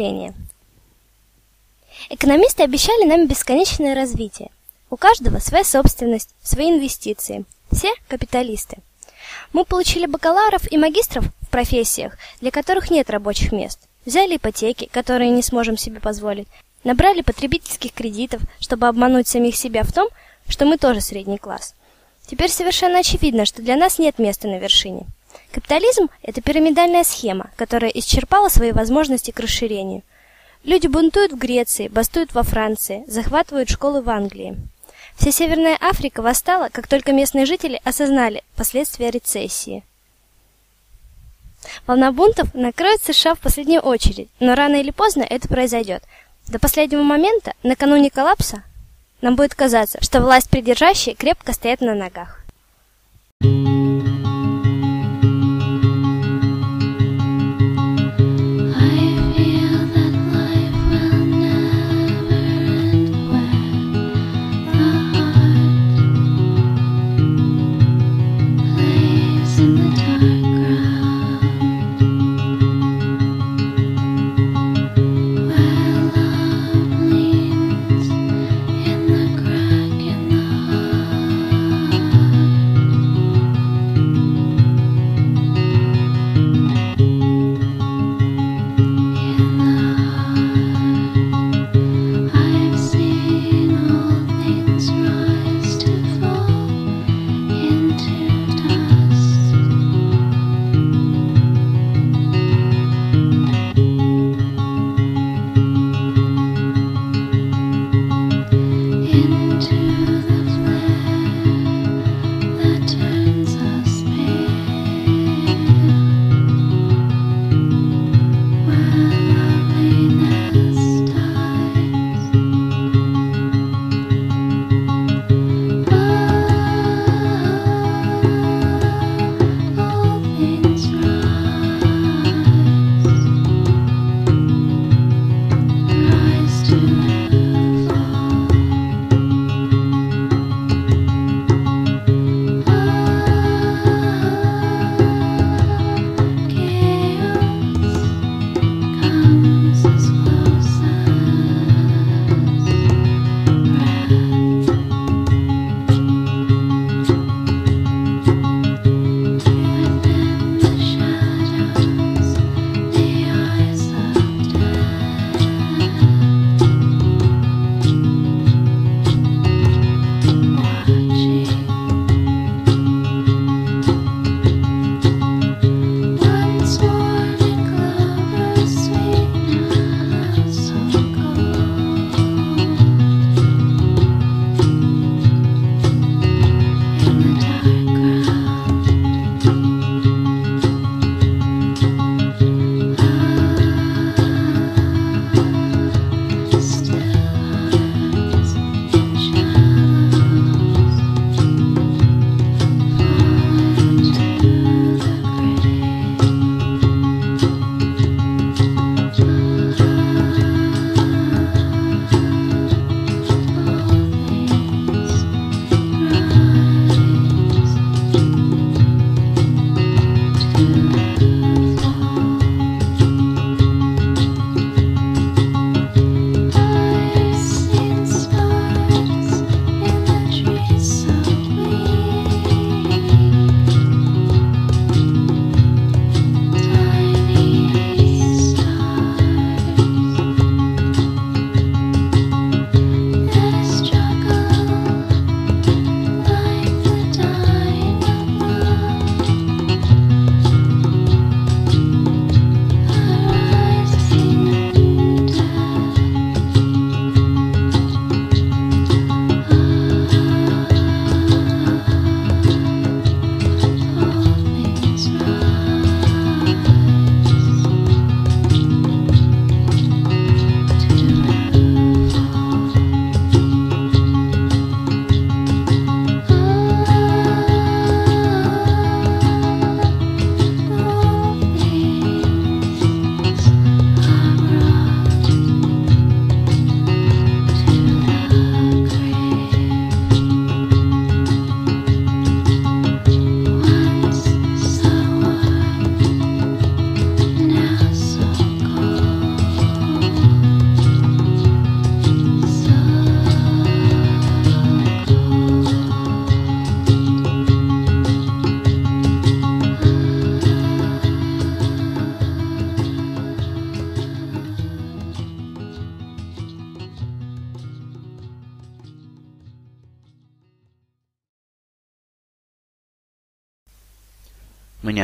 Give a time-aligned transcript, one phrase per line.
[0.00, 0.34] населения.
[2.08, 4.50] Экономисты обещали нам бесконечное развитие.
[4.90, 7.44] У каждого своя собственность, свои инвестиции.
[7.70, 8.78] Все капиталисты.
[9.52, 13.78] Мы получили бакалавров и магистров в профессиях, для которых нет рабочих мест.
[14.06, 16.48] Взяли ипотеки, которые не сможем себе позволить.
[16.82, 20.08] Набрали потребительских кредитов, чтобы обмануть самих себя в том,
[20.48, 21.74] что мы тоже средний класс.
[22.26, 25.06] Теперь совершенно очевидно, что для нас нет места на вершине.
[25.52, 30.02] Капитализм– это пирамидальная схема, которая исчерпала свои возможности к расширению.
[30.62, 34.56] Люди бунтуют в Греции, бастуют во Франции, захватывают школы в Англии.
[35.16, 39.82] Вся Северная Африка восстала, как только местные жители осознали последствия рецессии.
[41.86, 46.04] Волна бунтов накроет США в последнюю очередь, но рано или поздно это произойдет.
[46.48, 48.62] До последнего момента, накануне коллапса,
[49.20, 52.40] нам будет казаться, что власть придержащие крепко стоят на ногах.
[53.42, 53.99] мы не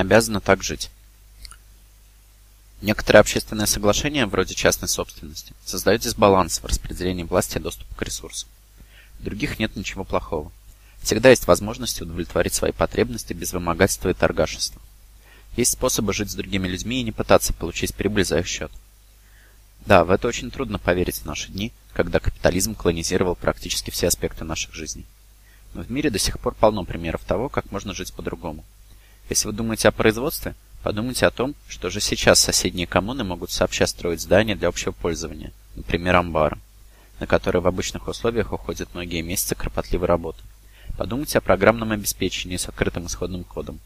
[0.06, 0.90] обязаны так жить.
[2.80, 8.48] Некоторые общественные соглашения, вроде частной собственности, создают дисбаланс в распределении власти и доступа к ресурсам.
[9.18, 10.52] В других нет ничего плохого.
[11.02, 14.80] Всегда есть возможность удовлетворить свои потребности без вымогательства и торгашества.
[15.56, 18.70] Есть способы жить с другими людьми и не пытаться получить прибыль за их счет.
[19.86, 24.44] Да, в это очень трудно поверить в наши дни, когда капитализм колонизировал практически все аспекты
[24.44, 25.06] наших жизней.
[25.74, 28.64] Но в мире до сих пор полно примеров того, как можно жить по-другому.
[29.28, 33.86] Если вы думаете о производстве, подумайте о том, что же сейчас соседние коммуны могут сообща
[33.86, 36.58] строить здания для общего пользования, например, амбары,
[37.18, 40.42] на которые в обычных условиях уходят многие месяцы кропотливой работы.
[40.96, 43.80] Подумайте о программном обеспечении с открытым исходным кодом.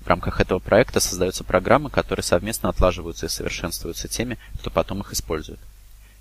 [0.00, 5.12] В рамках этого проекта создаются программы, которые совместно отлаживаются и совершенствуются теми, кто потом их
[5.12, 5.60] использует.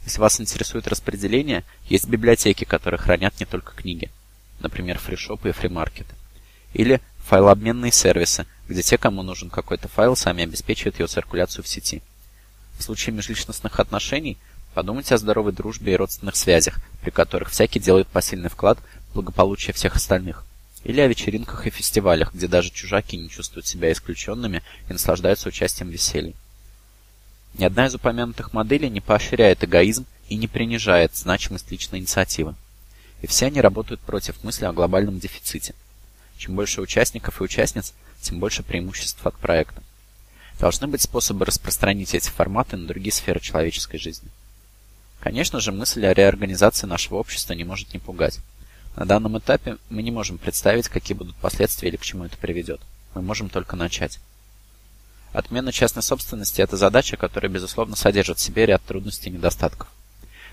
[0.05, 4.11] Если вас интересует распределение, есть библиотеки, которые хранят не только книги,
[4.59, 6.13] например, фришопы и фримаркеты.
[6.73, 12.01] Или файлообменные сервисы, где те, кому нужен какой-то файл, сами обеспечивают его циркуляцию в сети.
[12.77, 14.37] В случае межличностных отношений
[14.73, 19.73] подумайте о здоровой дружбе и родственных связях, при которых всякий делает посильный вклад в благополучие
[19.73, 20.43] всех остальных.
[20.83, 25.91] Или о вечеринках и фестивалях, где даже чужаки не чувствуют себя исключенными и наслаждаются участием
[25.91, 26.33] в.
[27.57, 32.55] Ни одна из упомянутых моделей не поощряет эгоизм и не принижает значимость личной инициативы.
[33.21, 35.75] И все они работают против мысли о глобальном дефиците.
[36.41, 39.83] Чем больше участников и участниц, тем больше преимуществ от проекта.
[40.59, 44.27] Должны быть способы распространить эти форматы на другие сферы человеческой жизни.
[45.19, 48.39] Конечно же, мысль о реорганизации нашего общества не может не пугать.
[48.95, 52.81] На данном этапе мы не можем представить, какие будут последствия или к чему это приведет.
[53.13, 54.17] Мы можем только начать.
[55.33, 59.89] Отмена частной собственности– это задача, которая, безусловно, содержит в себе ряд трудностей и недостатков.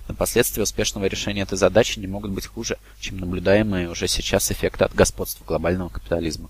[0.09, 4.85] Но последствия успешного решения этой задачи не могут быть хуже, чем наблюдаемые уже сейчас эффекты
[4.85, 6.49] от господства глобального капитализма.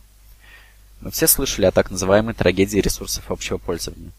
[1.00, 4.12] Мы все слышали о так называемой трагедии ресурсов общего пользования.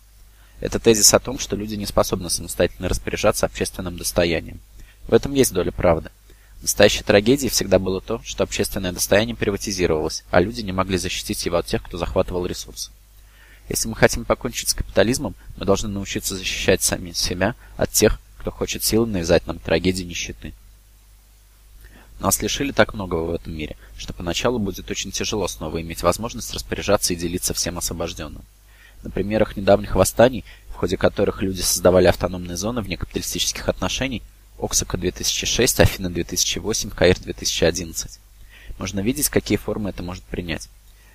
[0.59, 4.59] Это тезис о том, что люди не способны самостоятельно распоряжаться общественным достоянием.
[5.07, 6.09] В этом есть доля правды.
[6.61, 11.57] Настоящей трагедией всегда было то, что общественное достояние приватизировалось, а люди не могли защитить его
[11.57, 12.91] от тех, кто захватывал ресурсы.
[13.69, 18.51] Если мы хотим покончить с капитализмом, мы должны научиться защищать сами себя от тех, кто
[18.51, 20.53] хочет силой навязать нам трагедии нищеты.
[22.19, 26.53] Нас лишили так многого в этом мире, что поначалу будет очень тяжело снова иметь возможность
[26.53, 28.43] распоряжаться и делиться всем освобожденным.
[29.03, 34.21] На примерах недавних восстаний, в ходе которых люди создавали автономные зоны вне капиталистических отношений,
[34.57, 38.19] Оксака 2006, Афина 2008, Каир 2011.
[38.77, 40.69] Можно видеть, какие формы это может принять.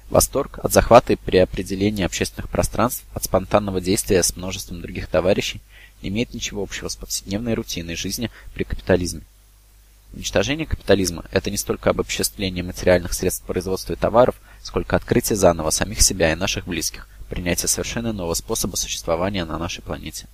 [0.08, 5.60] Восторг от захвата и преопределения общественных пространств, от спонтанного действия с множеством других товарищей
[6.08, 9.22] имеет ничего общего с повседневной рутиной жизни при капитализме.
[10.12, 16.00] Уничтожение капитализма– это не столько обобществление материальных средств производства и товаров, сколько открытие заново самих
[16.02, 20.28] себя и наших близких, принятие совершенно нового способа существования на нашей планете.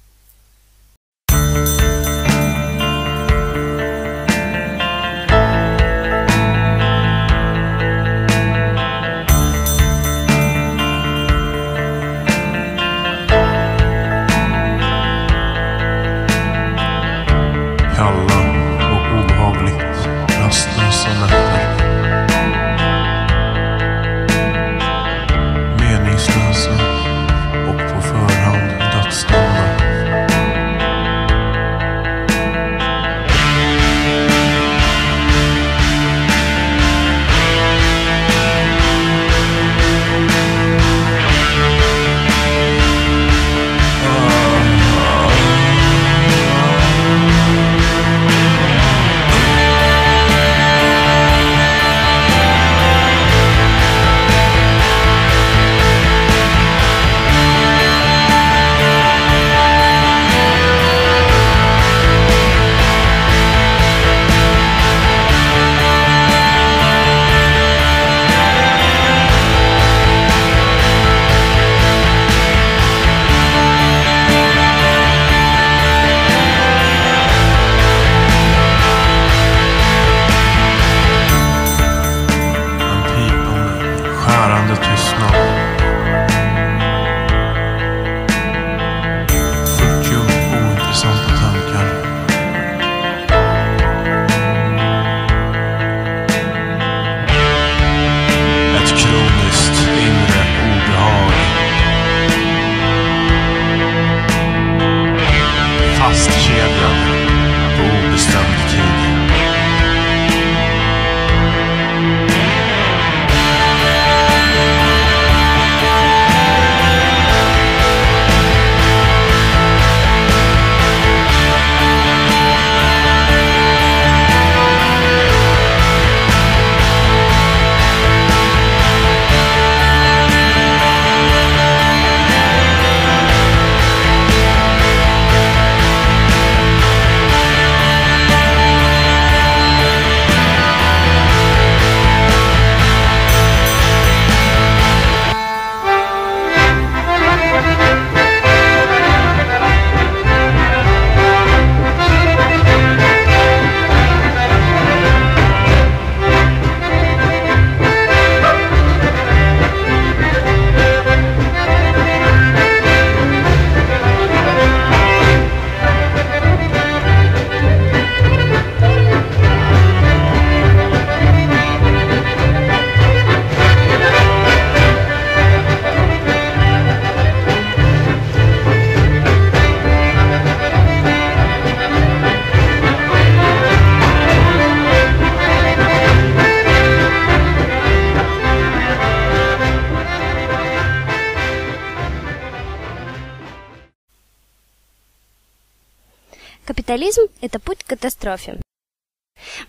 [196.90, 198.60] Капитализм– это путь к катастрофе.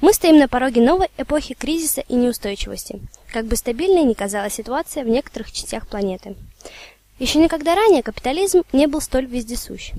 [0.01, 2.99] Мы стоим на пороге новой эпохи кризиса и неустойчивости,
[3.31, 6.35] как бы стабильной ни казалась ситуация в некоторых частях планеты.
[7.19, 9.91] Еще никогда ранее капитализм не был столь вездесущ.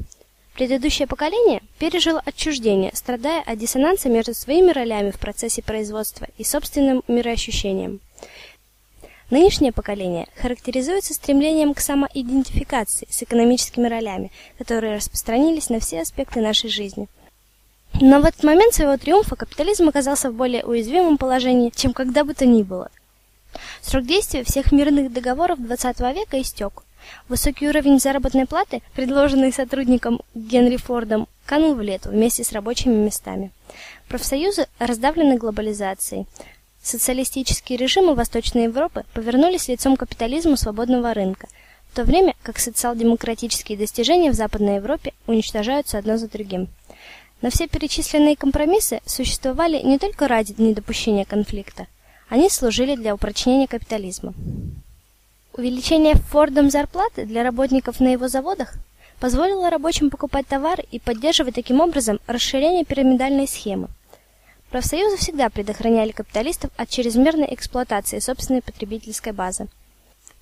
[0.54, 7.04] Предыдущее поколение пережило отчуждение, страдая от диссонанса между своими ролями в процессе производства и собственным
[7.06, 8.00] мироощущением.
[9.32, 16.68] Нынешнее поколение характеризуется стремлением к самоидентификации с экономическими ролями, которые распространились на все аспекты нашей
[16.68, 17.08] жизни.
[17.98, 22.34] Но в этот момент своего триумфа капитализм оказался в более уязвимом положении, чем когда бы
[22.34, 22.90] то ни было.
[23.80, 26.82] Срок действия всех мирных договоров XX века истек.
[27.30, 33.50] Высокий уровень заработной платы, предложенный сотрудникам Генри Фордом, канул в лету вместе с рабочими местами.
[34.08, 36.26] Профсоюзы раздавлены глобализацией.
[36.82, 41.46] Социалистические режимы Восточной Европы повернулись лицом к капитализму свободного рынка,
[41.90, 46.68] в то время как социал-демократические достижения в Западной Европе уничтожаются одно за другим.
[47.40, 51.86] Но все перечисленные компромиссы существовали не только ради недопущения конфликта,
[52.28, 54.34] они служили для упрочнения капитализма.
[55.54, 58.74] Увеличение Фордом зарплаты для работников на его заводах
[59.20, 63.88] позволило рабочим покупать товары и поддерживать таким образом расширение пирамидальной схемы.
[64.72, 69.68] Профсоюзы всегда предохраняли капиталистов от чрезмерной эксплуатации собственной потребительской базы.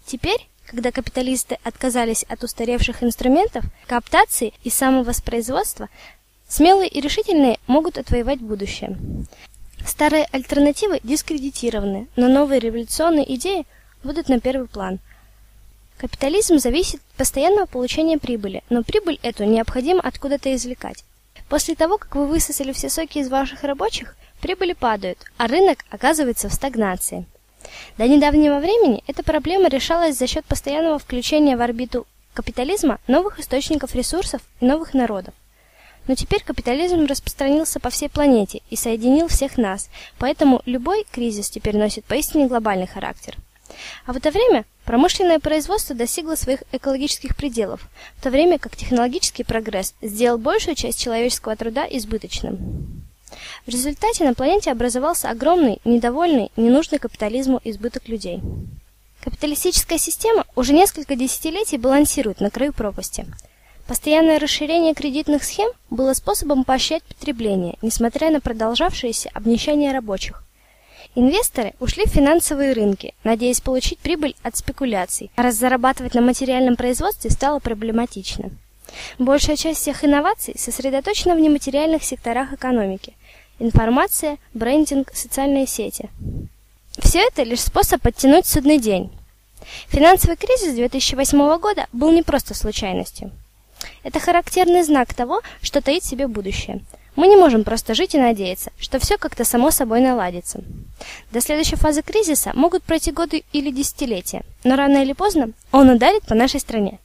[0.07, 5.88] Теперь, когда капиталисты отказались от устаревших инструментов кооптации и самовоспроизводства,
[6.49, 8.97] смелые и решительные могут отвоевать будущее.
[9.85, 13.66] Старые альтернативы дискредитированы, но новые революционные идеи–
[14.03, 14.99] будут на первый план.
[15.99, 21.05] Капитализм зависит от постоянного получения прибыли, но прибыль эту необходимо откуда-то извлекать.
[21.49, 26.48] После того, как вы высосали все соки из ваших рабочих, прибыли падают, а рынок оказывается
[26.48, 27.26] в стагнации.
[27.98, 33.94] До недавнего времени эта проблема решалась за счет постоянного включения в орбиту капитализма новых источников
[33.94, 35.35] ресурсов и новых народов.
[36.09, 41.76] Но теперь капитализм распространился по всей планете и соединил всех нас, поэтому любой кризис теперь
[41.76, 43.37] носит поистине глобальный характер–
[44.07, 49.44] а в это время промышленное производство достигло своих экологических пределов, в то время как технологический
[49.44, 53.00] прогресс сделал большую часть человеческого труда избыточным.
[53.67, 58.41] В результате на планете образовался огромный, недовольный, ненужный капитализму избыток людей.
[59.23, 63.27] Капиталистическая система уже несколько десятилетий балансирует на краю пропасти.
[63.87, 70.45] Постоянное расширение кредитных схем было способом поощрять потребление, несмотря на продолжавшееся обнищание рабочих.
[71.17, 77.31] Инвесторы ушли в финансовые рынки, надеясь получить прибыль от спекуляций, раз зарабатывать на материальном производстве
[77.31, 78.51] стало проблематично.
[79.19, 83.15] Большая часть всех инноваций сосредоточена в нематериальных секторах экономики.
[83.61, 86.11] Информация, брендинг, социальные сети.
[86.99, 89.12] Все это лишь способ подтянуть судный день.
[89.88, 93.31] Финансовый кризис 2008 года был не просто случайностью.
[94.03, 96.81] Это характерный знак того, что таит в себе будущее–
[97.16, 100.62] мы не можем просто жить и надеяться, что все как-то само собой наладится.
[101.33, 106.23] До следующей фазы кризиса могут пройти годы или десятилетия, но рано или поздно он ударит
[106.23, 106.99] по нашей стране.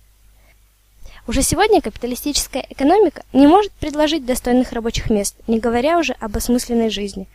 [1.28, 6.92] Уже сегодня капиталистическая экономика не может предложить достойных рабочих мест, не говоря уже об осмысленной
[6.92, 7.28] жизни.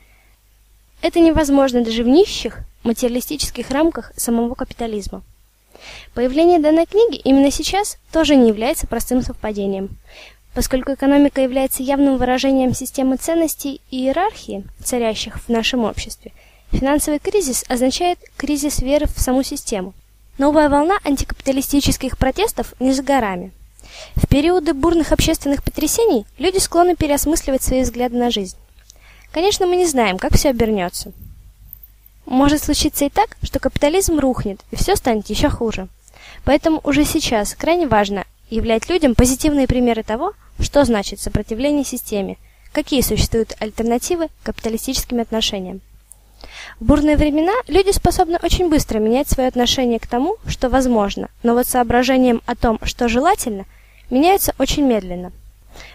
[1.02, 5.22] Это невозможно даже в нищих материалистических рамках самого капитализма.
[6.14, 9.98] Появление данной книги именно сейчас тоже не является простым совпадением.
[10.54, 16.32] Поскольку экономика является явным выражением системы ценностей и иерархии, царящих в нашем обществе,
[16.70, 19.94] финансовый кризис означает кризис веры в саму систему.
[20.38, 23.52] Новая волна антикапиталистических протестов не за горами.
[24.16, 28.56] В периоды бурных общественных потрясений люди склонны переосмысливать свои взгляды на жизнь.
[29.32, 31.12] Конечно, мы не знаем, как все обернется.
[32.26, 35.88] Может случиться и так, что капитализм рухнет, и все станет еще хуже.
[36.44, 42.36] Поэтому уже сейчас крайне важно являть людям позитивные примеры того, что значит сопротивление системе,
[42.72, 45.80] какие существуют альтернативы капиталистическим отношениям.
[46.78, 51.54] В бурные времена люди способны очень быстро менять свое отношение к тому, что возможно, но
[51.54, 53.66] вот соображением о том, что желательно,
[54.10, 55.32] меняются очень медленно.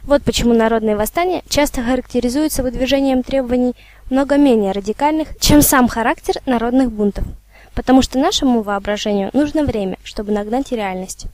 [0.04, 3.76] Вот почему народные восстания часто характеризуются выдвижением требований
[4.10, 7.26] много менее радикальных, чем сам характер народных бунтов,
[7.74, 11.28] потому что нашему воображению нужно время, чтобы нагнать реальность.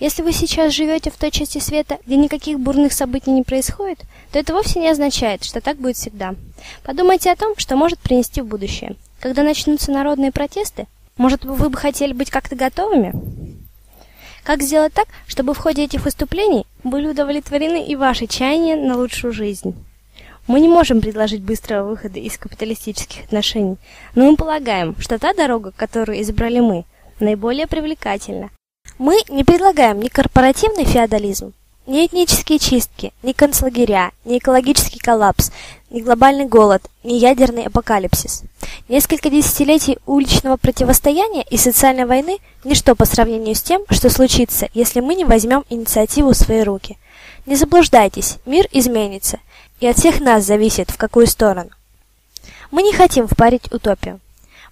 [0.00, 4.00] Если вы сейчас живете в той части света, где никаких бурных событий не происходит,
[4.32, 6.34] то это вовсе не означает, что так будет всегда.
[6.84, 8.94] Подумайте о том, что может принести в будущее.
[9.20, 13.12] Когда начнутся народные протесты, может, вы бы хотели быть как-то готовыми?
[14.48, 19.34] Как сделать так, чтобы в ходе этих выступлений были удовлетворены и ваши чаяния на лучшую
[19.34, 19.74] жизнь?
[20.46, 23.76] Мы не можем предложить быстрого выхода из капиталистических отношений,
[24.14, 26.86] но мы полагаем, что та дорога, которую избрали мы,
[27.20, 28.48] наиболее привлекательна,
[28.96, 31.52] мы не предлагаем ни корпоративный феодализм,
[31.88, 35.50] Ни этнические чистки, ни концлагеря, ни экологический коллапс,
[35.88, 38.42] ни глобальный голод, ни ядерный апокалипсис.
[38.90, 45.00] Несколько десятилетий уличного противостояния и социальной войны– ничто по сравнению с тем, что случится, если
[45.00, 46.98] мы не возьмем инициативу в свои руки.
[47.46, 49.38] Не заблуждайтесь, мир изменится,
[49.80, 51.70] и от всех нас зависит, в какую сторону.
[52.70, 54.20] Мы не хотим впарить утопию.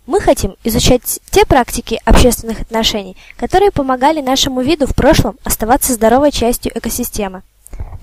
[0.07, 6.31] Мы хотим изучать те практики общественных отношений, которые помогали нашему виду в прошлом оставаться здоровой
[6.31, 7.43] частью экосистемы.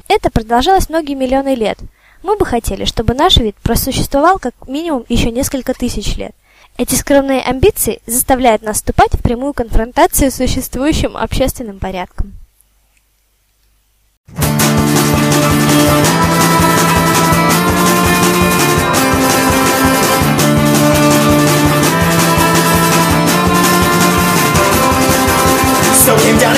[0.10, 1.80] Это продолжалось многие миллионы лет.
[2.22, 6.36] Мы бы хотели, чтобы наш вид просуществовал как минимум еще несколько тысяч лет.
[6.78, 12.34] Эти скромные амбиции заставляют нас вступать в прямую конфронтацию с существующим общественным порядком.
[14.36, 15.73] Snow came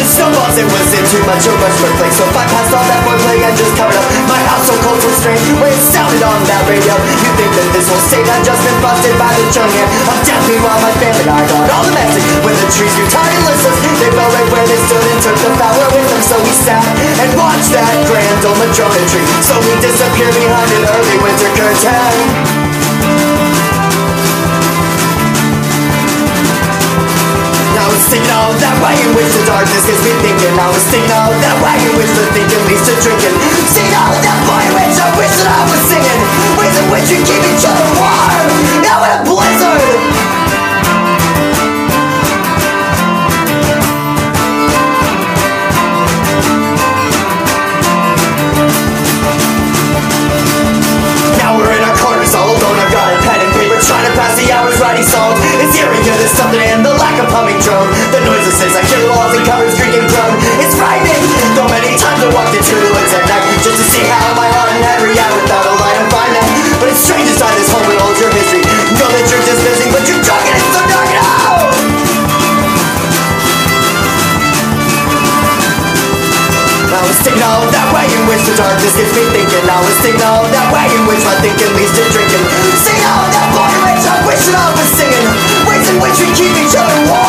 [0.06, 3.56] snowballs, it was in too much play So I passed all that boy play and
[3.58, 6.94] just covered up My house so cold, so strange, when it sounded on that radio
[6.94, 10.20] You think that this whole state had just been busted by the chung here I'm
[10.26, 13.44] deaf, meanwhile my family I got all the message When the trees grew tired and
[13.50, 16.22] listless They fell right where they stood and took the power with them.
[16.26, 16.86] So we sat
[17.22, 18.58] and watched that grand old
[19.10, 22.64] tree So we disappeared behind an early winter curtain
[27.86, 29.86] I was thinking that way in which the darkness.
[29.86, 30.58] Gets me thinking.
[30.58, 32.58] I was thinking that way in which the thinking.
[32.65, 33.38] Leads to drinking.
[33.69, 36.17] Singing all that boy in which I wish that I was singing
[36.58, 38.50] Ways in which we keep each other warm.
[38.82, 40.02] Now in a blizzard.
[51.38, 54.13] Now we're in our corners all alone I've got a pen and paper trying to
[54.17, 55.35] pass the hours writing songs
[56.36, 60.08] something in the lack of humming drum The noiselessness I kill walls and covers and
[60.12, 61.24] drum It's frightening,
[61.56, 64.48] though many times I walked into the woods at night Just to see how my
[64.52, 66.48] heart and head react without a light of find that
[66.84, 68.67] But it's strange inside this home with holds your history
[69.00, 72.06] Know that you're just missing, but you're and it's so dark and oh!
[76.95, 79.67] I was thinking that way in which the darkness gets me thinking.
[79.67, 82.43] I was all that way in which my thinking leads to drinking.
[82.80, 85.55] Sing all that boy in which I wish that I was singing
[85.95, 87.25] when we treat each other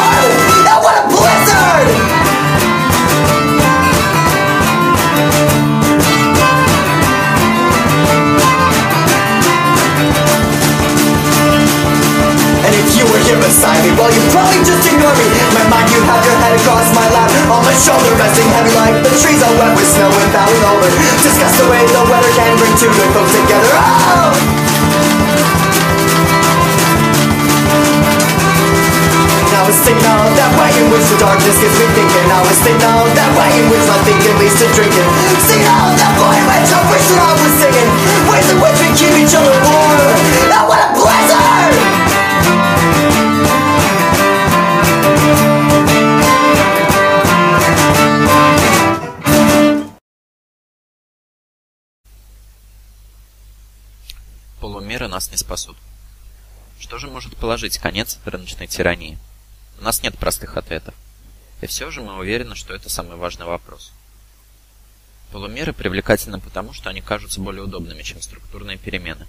[58.31, 59.19] рыночной тирании?
[59.81, 60.95] У нас нет простых ответов.
[61.61, 63.93] И все же мы уверены, что это самый важный вопрос.
[65.33, 69.27] Полумеры привлекательны потому, что они кажутся более удобными, чем структурные перемены.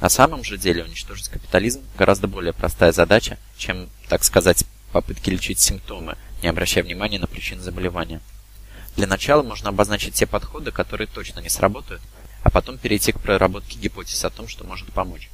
[0.00, 5.58] На самом же деле уничтожить капитализм гораздо более простая задача, чем, так сказать, попытки лечить
[5.58, 8.20] симптомы, не обращая внимания на причины заболевания.
[8.96, 12.02] Для начала можно обозначить те подходы, которые точно не сработают,
[12.42, 15.30] а потом перейти к проработке гипотез о том, что может помочь.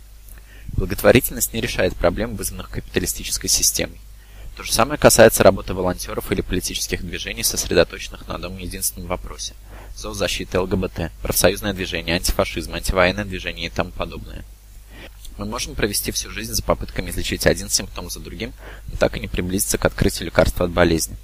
[0.72, 4.00] Благотворительность не решает проблем, вызванных капиталистической системой.
[4.56, 9.54] То же самое касается работы волонтеров или политических движений, сосредоточенных на одном единственном вопросе–
[9.96, 14.44] зоозащиты ЛГБТ, профсоюзное движение, антифашизм, антивоенное движение и тому подобное.
[15.36, 18.52] Мы можем провести всю жизнь за попытками излечить один симптом за другим,
[18.88, 21.16] но так и не приблизиться к открытию лекарства от болезни.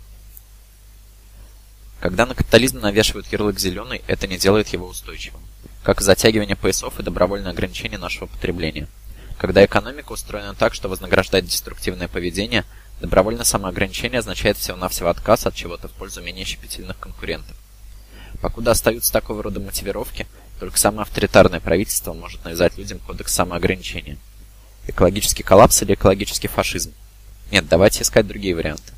[2.00, 5.42] Когда на капитализм навешивают ярлык «зеленый», это не делает его устойчивым.
[5.84, 8.88] Как и затягивание поясов и добровольное ограничение нашего потребления.
[9.40, 12.66] Когда экономика устроена так, что вознаграждает деструктивное поведение,
[13.00, 17.56] добровольное самоограничение означает всего-навсего отказ от чего-то в пользу менее щепетильных конкурентов.
[18.42, 20.26] Покуда остаются такого рода мотивировки,
[20.58, 24.18] только самое авторитарное правительство может навязать людям кодекс самоограничения.
[24.86, 26.92] Экологический коллапс или экологический фашизм?
[27.50, 28.92] Нет, давайте искать другие варианты.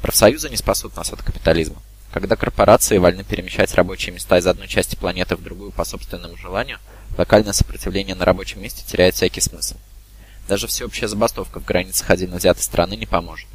[0.00, 1.82] Профсоюзы не спасут нас от капитализма.
[2.12, 6.78] Когда корпорации вольны перемещать рабочие места из одной части планеты в другую по собственному желанию,
[7.18, 9.76] локальное сопротивление на рабочем месте теряет всякий смысл.
[10.48, 13.48] Даже всеобщая забастовка в границах отдельно взятой страны не поможет.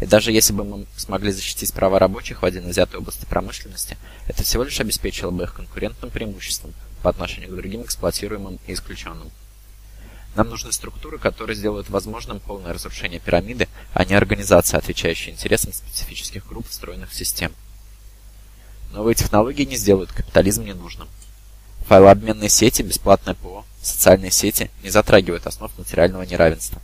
[0.00, 4.42] И даже если бы мы смогли защитить права рабочих в отдельно взятой области промышленности, это
[4.42, 9.30] всего лишь обеспечило бы их конкурентным преимуществом по отношению к другим эксплуатируемым и исключенным.
[10.34, 16.46] Нам нужны структуры, которые сделают возможным полное разрушение пирамиды, а не организации, отвечающие интересам специфических
[16.48, 17.54] групп встроенных в систему.
[18.92, 21.08] Новые технологии не сделают капитализм ненужным.
[21.86, 26.80] Файлообменные сети, бесплатное ПО, социальные сети не затрагивают основ материального неравенства.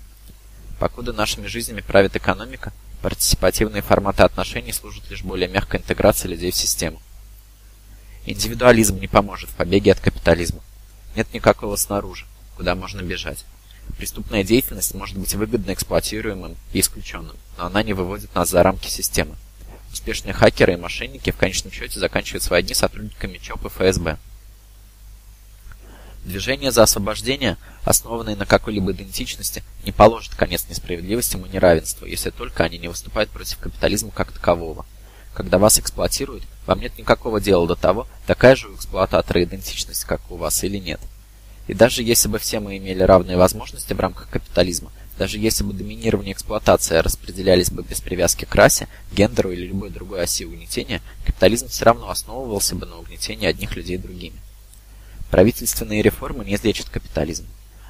[0.78, 6.56] Покуда нашими жизнями правит экономика, партиципативные форматы отношений служат лишь более мягкой интеграции людей в
[6.56, 7.00] систему.
[8.26, 10.60] Индивидуализм не поможет в побеге от капитализма.
[11.16, 13.44] Нет никакого снаружи, куда можно бежать.
[13.96, 18.88] Преступная деятельность может быть выгодно эксплуатируемым и исключенным, но она не выводит нас за рамки
[18.88, 19.34] системы.
[19.92, 24.18] Успешные хакеры и мошенники в конечном счете заканчивают свои дни сотрудниками ЧОП и ФСБ.
[26.24, 32.64] Движение за освобождение, основанное на какой-либо идентичности, не положит конец несправедливостям и неравенству, если только
[32.64, 34.84] они не выступают против капитализма как такового.
[35.32, 40.20] Когда вас эксплуатируют, вам нет никакого дела до того, такая же у эксплуататора идентичность, как
[40.30, 41.00] у вас или нет.
[41.68, 45.72] И даже если бы все мы имели равные возможности в рамках капитализма, даже если бы
[45.72, 51.00] доминирование и эксплуатация распределялись бы без привязки к расе, гендеру или любой другой оси угнетения,
[51.24, 54.36] капитализм все равно основывался бы на угнетении одних людей другими.
[55.30, 57.46] Правительственные реформы не излечат капитализм.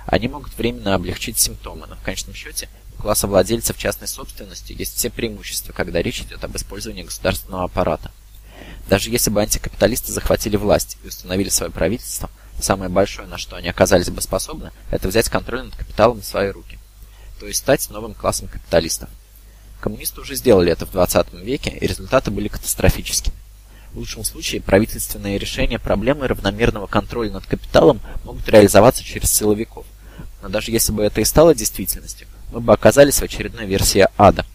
[0.07, 4.97] Они могут временно облегчить симптомы, но в конечном счете у класса владельцев частной собственности есть
[4.97, 8.11] все преимущества, когда речь идет об использовании государственного аппарата.
[8.89, 12.29] Даже если бы антикапиталисты захватили власть и установили свое правительство,
[12.61, 16.51] самое большое, на что они оказались бы способны, это взять контроль над капиталом в свои
[16.51, 16.79] руки.
[17.39, 19.09] То есть стать новым классом капиталистов.
[19.81, 23.40] Коммунисты уже сделали это в 20 веке, и результаты были катастрофическими.
[23.93, 29.85] В лучшем случае правительственные решения проблемы равномерного контроля над капиталом могут реализоваться через силовиков.
[30.43, 34.47] Но даже если бы это и стало действительностью, мы бы оказались в очередной версии ада.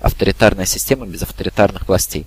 [0.00, 2.26] Авторитарная система без авторитарных властей.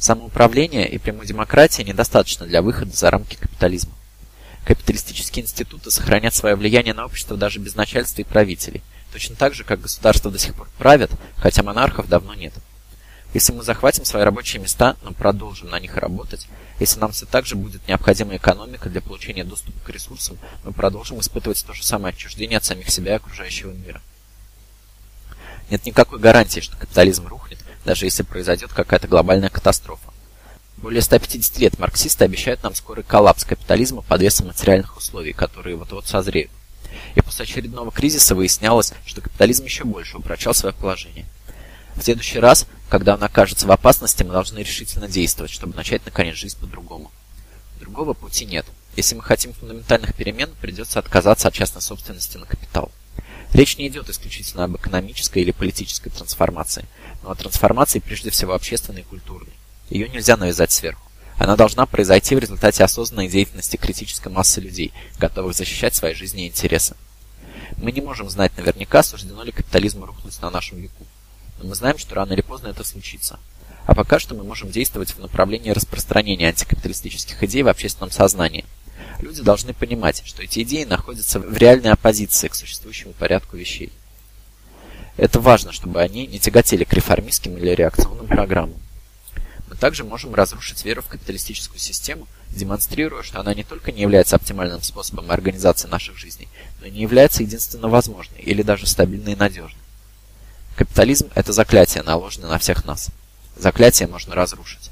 [0.00, 3.92] Самоуправление и прямой демократии недостаточно для выхода за рамки капитализма.
[4.64, 9.64] Капиталистические институты сохранят свое влияние на общество даже без начальства и правителей, точно так же,
[9.64, 12.54] как государства до сих пор правят, хотя монархов давно нет.
[13.34, 16.46] Если мы захватим свои рабочие места, но продолжим на них работать,
[16.78, 21.18] если нам все так же будет необходима экономика для получения доступа к ресурсам, мы продолжим
[21.18, 24.00] испытывать то же самое отчуждение от самих себя и окружающего мира.
[25.68, 30.12] Нет никакой гарантии, что капитализм рухнет, даже если произойдет какая-то глобальная катастрофа.
[30.76, 36.06] Более 150 лет марксисты обещают нам скорый коллапс капитализма под весом материальных условий, которые вот-вот
[36.06, 36.52] созреют.
[37.16, 41.26] И после очередного кризиса выяснялось, что капитализм еще больше упрочал свое положение.
[41.96, 46.36] В следующий раз, когда он окажется в опасности, мы должны решительно действовать, чтобы начать наконец
[46.36, 47.10] жизнь по-другому.
[47.80, 48.66] Другого пути нет.
[48.96, 52.92] Если мы хотим фундаментальных перемен, придется отказаться от частной собственности на капитал.
[53.52, 56.86] Речь не идет исключительно об экономической или политической трансформации,
[57.22, 59.52] но о трансформации прежде всего общественной и культурной.
[59.90, 61.02] Ее нельзя навязать сверху.
[61.36, 66.48] Она должна произойти в результате осознанной деятельности критической массы людей, готовых защищать свои жизни и
[66.48, 66.94] интересы.
[67.76, 71.04] Мы не можем знать наверняка, суждено ли капитализму рухнуть на нашем веку
[71.58, 73.38] но мы знаем, что рано или поздно это случится.
[73.86, 78.64] А пока что мы можем действовать в направлении распространения антикапиталистических идей в общественном сознании.
[79.20, 83.92] Люди должны понимать, что эти идеи находятся в реальной оппозиции к существующему порядку вещей.
[85.16, 88.80] Это важно, чтобы они не тяготели к реформистским или реакционным программам.
[89.68, 94.36] Мы также можем разрушить веру в капиталистическую систему, демонстрируя, что она не только не является
[94.36, 96.48] оптимальным способом организации наших жизней,
[96.80, 99.83] но и не является единственно возможной или даже стабильной и надежной.
[100.76, 103.10] Капитализм– это заклятие, наложенное на всех нас.
[103.56, 104.90] Заклятие можно разрушить.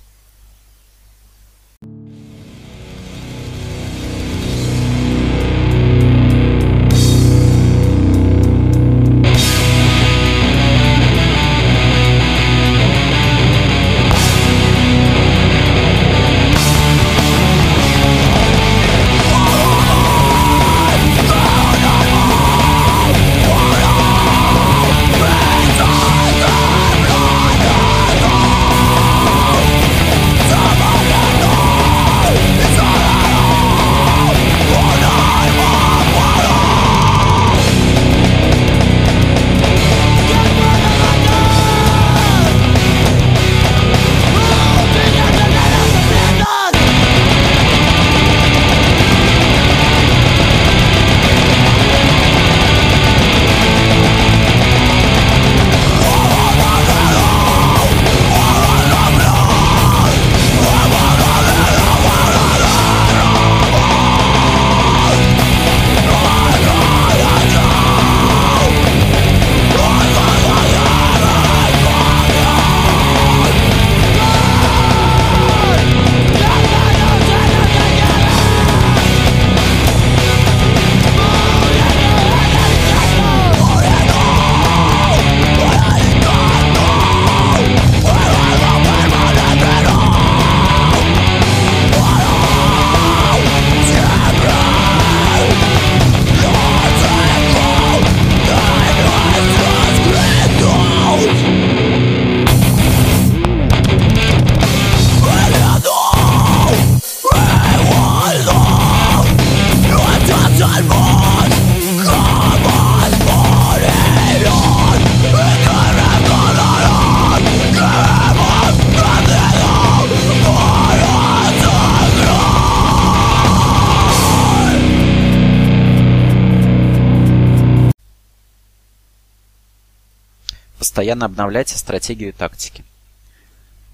[131.02, 132.84] Постоянно обновляйте стратегию и тактики.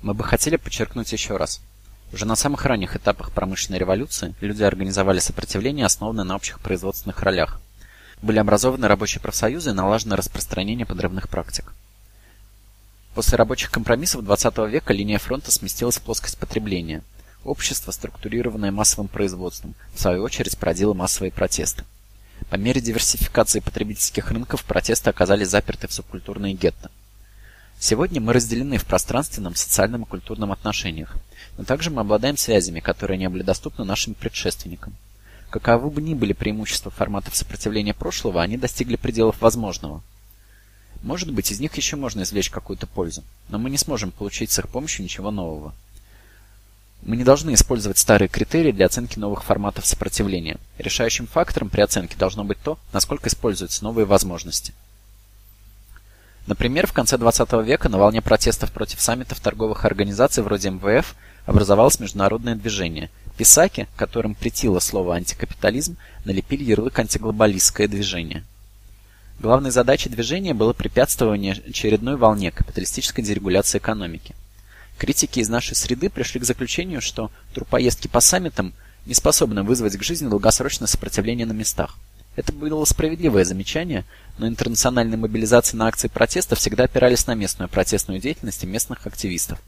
[0.02, 1.62] Мы бы хотели подчеркнуть еще раз.
[2.12, 7.62] Уже на самых ранних этапах промышленной революции люди организовали сопротивление, основанное на общих производственных ролях.
[8.20, 11.72] Были образованы рабочие профсоюзы и налажено распространение подрывных практик.
[13.14, 17.02] После рабочих компромиссов XX века линия фронта сместилась в плоскость потребления.
[17.42, 21.84] Общество, структурированное массовым производством, в свою очередь породило массовые протесты.
[22.50, 26.90] По мере диверсификации потребительских рынков протесты оказались заперты в субкультурные гетто.
[27.80, 31.16] Сегодня мы разделены в пространственном, социальном и культурном отношениях,
[31.56, 34.96] но также мы обладаем связями, которые не были доступны нашим предшественникам.
[35.50, 40.02] Каковы бы ни были преимущества форматов сопротивления прошлого, они достигли пределов возможного.
[41.02, 44.58] Может быть, из них еще можно извлечь какую-то пользу, но мы не сможем получить с
[44.58, 45.72] их помощью ничего нового.
[47.02, 50.58] Мы не должны использовать старые критерии для оценки новых форматов сопротивления.
[50.78, 54.74] Решающим фактором при оценке должно быть то, насколько используются новые возможности.
[56.48, 62.00] Например, в конце 20 века на волне протестов против саммитов торговых организаций вроде МВФ образовалось
[62.00, 63.10] международное движение.
[63.36, 68.44] Писаки, которым претило слово антикапитализм, налепили ярлык антиглобалистское движение.
[69.40, 74.34] Главной задачей движения было препятствование очередной волне капиталистической дерегуляции экономики.
[74.96, 78.72] Критики из нашей среды пришли к заключению, что турпоездки по саммитам
[79.04, 81.98] не способны вызвать к жизни долгосрочное сопротивление на местах.
[82.38, 84.04] Это было справедливое замечание,
[84.38, 89.58] но интернациональные мобилизации на акции протеста всегда опирались на местную протестную деятельность и местных активистов,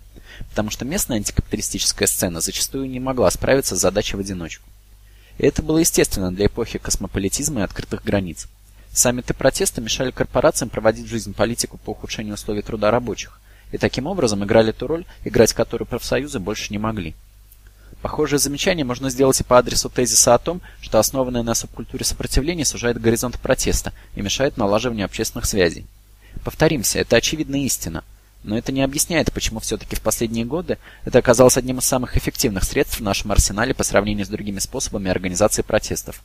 [0.48, 4.68] потому что местная антикапиталистическая сцена зачастую не могла справиться с задачей в одиночку.
[5.38, 8.46] И это было естественно для эпохи космополитизма и открытых границ.
[8.92, 13.40] Саммиты протеста мешали корпорациям проводить в жизнь политику по ухудшению условий труда рабочих,
[13.72, 17.14] и таким образом играли ту роль, играть которую профсоюзы больше не могли.
[18.02, 22.64] Похожее замечание можно сделать и по адресу тезиса о том, что основанное на субкультуре сопротивление
[22.64, 25.86] сужает горизонт протеста и мешает налаживанию общественных связей.
[26.42, 28.02] Повторимся, это очевидная истина.
[28.42, 32.64] Но это не объясняет, почему все-таки в последние годы это оказалось одним из самых эффективных
[32.64, 36.22] средств в нашем арсенале по сравнению с другими способами организации протестов.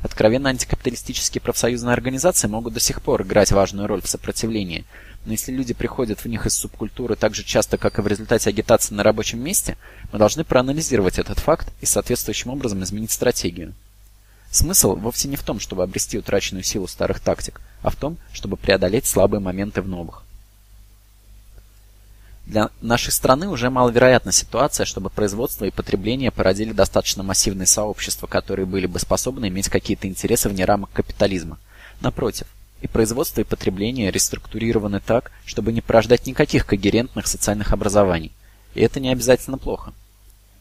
[0.00, 4.86] Откровенно антикапиталистические профсоюзные организации могут до сих пор играть важную роль в сопротивлении,
[5.28, 8.48] но если люди приходят в них из субкультуры так же часто, как и в результате
[8.48, 9.76] агитации на рабочем месте,
[10.10, 13.74] мы должны проанализировать этот факт и соответствующим образом изменить стратегию.
[14.50, 18.56] Смысл вовсе не в том, чтобы обрести утраченную силу старых тактик, а в том, чтобы
[18.56, 20.22] преодолеть слабые моменты в новых.
[22.46, 28.64] Для нашей страны уже маловероятна ситуация, чтобы производство и потребление породили достаточно массивные сообщества, которые
[28.64, 31.58] были бы способны иметь какие-то интересы вне рамок капитализма.
[32.00, 32.46] Напротив,
[32.80, 38.32] и производство и потребление реструктурированы так, чтобы не порождать никаких когерентных социальных образований.
[38.74, 39.92] И это не обязательно плохо.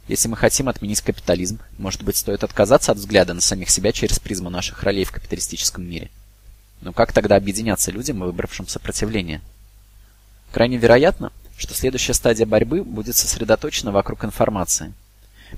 [0.07, 4.19] Если мы хотим отменить капитализм, может быть, стоит отказаться от взгляда на самих себя через
[4.19, 6.09] призму наших ролей в капиталистическом мире.
[6.81, 9.41] Но как тогда объединяться людям, выбравшим сопротивление?
[10.51, 14.93] Крайне вероятно, что следующая стадия борьбы будет сосредоточена вокруг информации–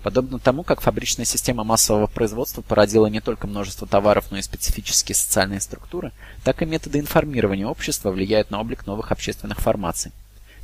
[0.03, 5.15] Подобно тому, как фабричная система массового производства породила не только множество товаров, но и специфические
[5.15, 6.11] социальные структуры,
[6.43, 10.11] так и методы информирования общества влияют на облик новых общественных формаций.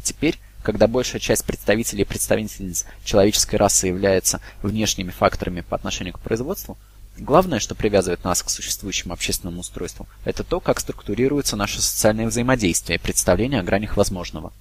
[0.03, 6.19] Теперь, когда большая часть представителей и представительниц человеческой расы является внешними факторами по отношению к
[6.19, 6.77] производству,
[7.17, 12.97] главное, что привязывает нас к существующему общественному устройству, это то, как структурируется наше социальное взаимодействие
[12.97, 14.53] и представление о гранях возможного.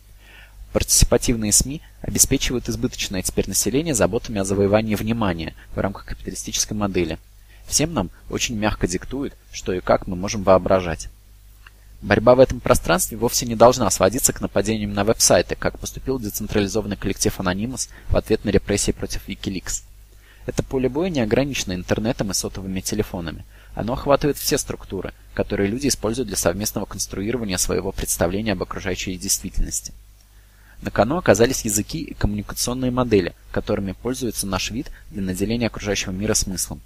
[0.74, 7.20] Партиципативные СМИ обеспечивают избыточное теперь население заботами о завоевании внимания в рамках капиталистической модели.
[7.64, 11.10] Всем нам очень мягко диктуют, что и как мы можем воображать.
[12.02, 16.96] Борьба в этом пространстве вовсе не должна сводиться к нападениям на веб-сайты, как поступил децентрализованный
[16.96, 19.84] коллектив Anonymous в ответ на репрессии против Wikileaks.
[20.44, 23.44] Это поле боя не ограничено интернетом и сотовыми телефонами.
[23.76, 29.92] Оно охватывает все структуры, которые люди используют для совместного конструирования своего представления об окружающей действительности.
[30.84, 36.34] На кону оказались языки и коммуникационные модели, которыми пользуется наш вид для наделения окружающего мира
[36.34, 36.82] смыслом.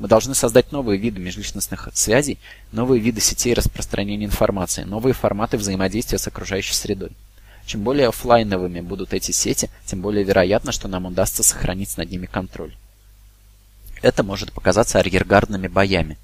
[0.00, 2.40] Мы должны создать новые виды межличностных связей,
[2.72, 7.12] новые виды сетей распространения информации, новые форматы взаимодействия с окружающей средой.
[7.64, 12.26] Чем более офлайновыми будут эти сети, тем более вероятно, что нам удастся сохранить над ними
[12.26, 12.74] контроль.
[14.02, 16.18] Это может показаться арьергардными боями.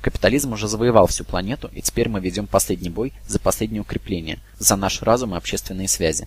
[0.00, 4.76] Капитализм уже завоевал всю планету, и теперь мы ведем последний бой за последнее укрепление, за
[4.76, 6.26] наш разум и общественные связи.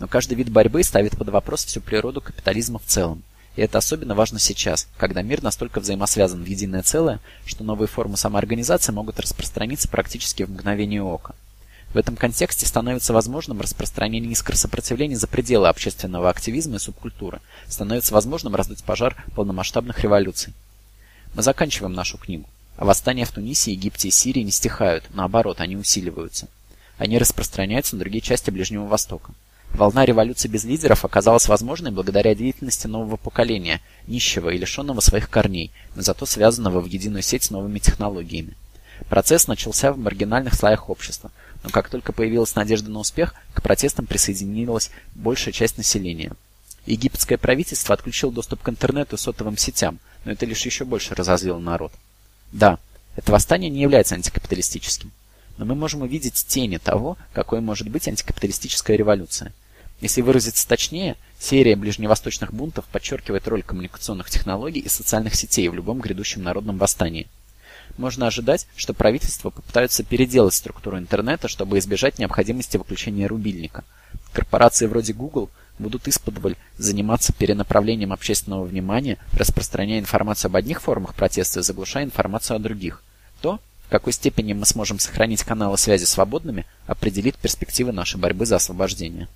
[0.00, 3.22] Но каждый вид борьбы ставит под вопрос всю природу капитализма в целом.
[3.56, 8.16] И это особенно важно сейчас, когда мир настолько взаимосвязан в единое целое, что новые формы
[8.16, 11.34] самоорганизации могут распространиться практически в мгновение ока.
[11.92, 18.14] В этом контексте становится возможным распространение искр сопротивления за пределы общественного активизма и субкультуры, становится
[18.14, 20.54] возможным раздуть пожар полномасштабных революций.
[21.34, 22.48] Мы заканчиваем нашу книгу.
[22.78, 26.48] А восстания в Тунисе, Египте и Сирии не стихают, наоборот, они усиливаются.
[26.96, 29.32] они распространяются на другие части Ближнего Востока.
[29.74, 35.72] Волна революции без лидеров оказалась возможной благодаря деятельности нового поколения, нищего и лишенного своих корней,
[35.94, 38.54] но зато связанного в единую сеть с новыми технологиями.
[39.08, 41.30] Процесс начался в маргинальных слоях общества,
[41.64, 46.32] но как только появилась надежда на успех, к протестам присоединилась большая часть населения.
[46.84, 51.58] Египетское правительство отключило доступ к интернету и сотовым сетям, но это лишь еще больше разозлило
[51.58, 51.92] народ.
[52.52, 52.78] Да,
[53.16, 55.12] это восстание не является антикапиталистическим,
[55.56, 59.52] но мы можем увидеть тени того, какой может быть антикапиталистическая революция.
[60.02, 66.00] Если выразиться точнее, серия ближневосточных бунтов подчеркивает роль коммуникационных технологий и социальных сетей в любом
[66.00, 67.28] грядущем народном восстании.
[67.98, 73.84] Можно ожидать, что правительства попытаются переделать структуру интернета, чтобы избежать необходимости выключения рубильника.
[74.32, 81.60] Корпорации вроде Google будут исподволь заниматься перенаправлением общественного внимания, распространяя информацию об одних формах протеста
[81.60, 83.04] и заглушая информацию о других.
[83.40, 88.56] То, в какой степени мы сможем сохранить каналы связи свободными, определит перспективы нашей борьбы за
[88.56, 89.28] освобождение.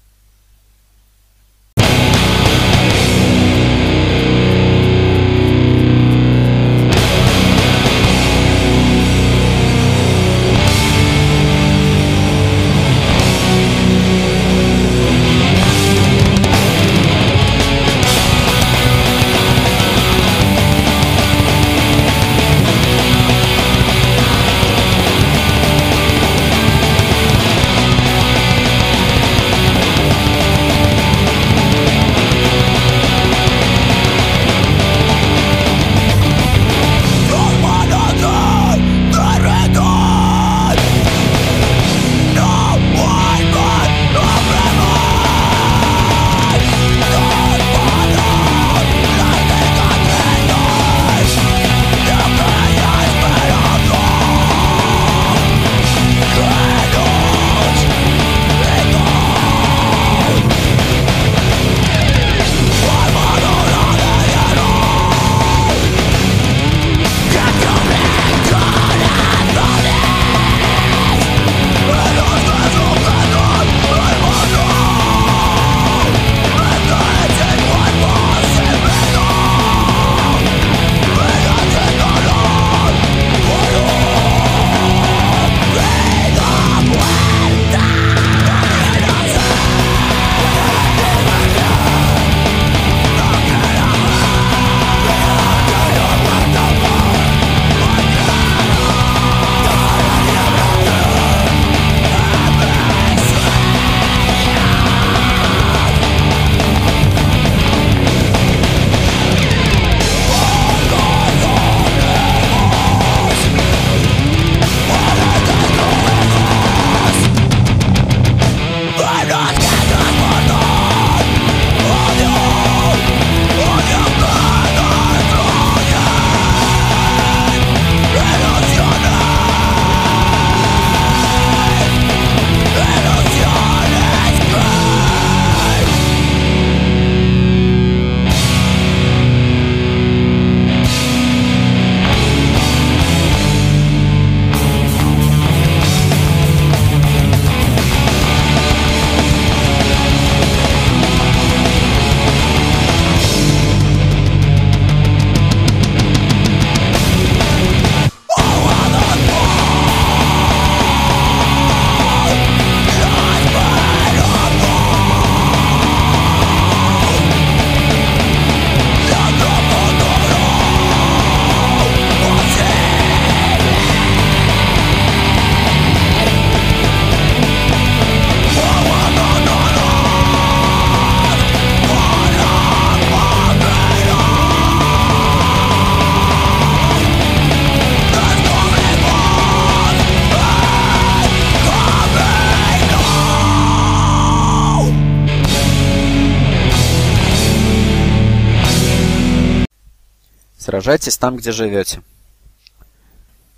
[200.87, 202.01] Сражайтесь там, где живете.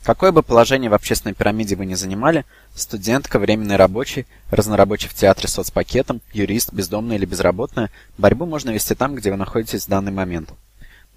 [0.03, 5.47] Какое бы положение в общественной пирамиде вы ни занимали, студентка, временный рабочий, разнорабочий в театре
[5.47, 10.55] соцпакетом, юрист, бездомный или безработная, борьбу можно вести там, где вы находитесь в данный момент.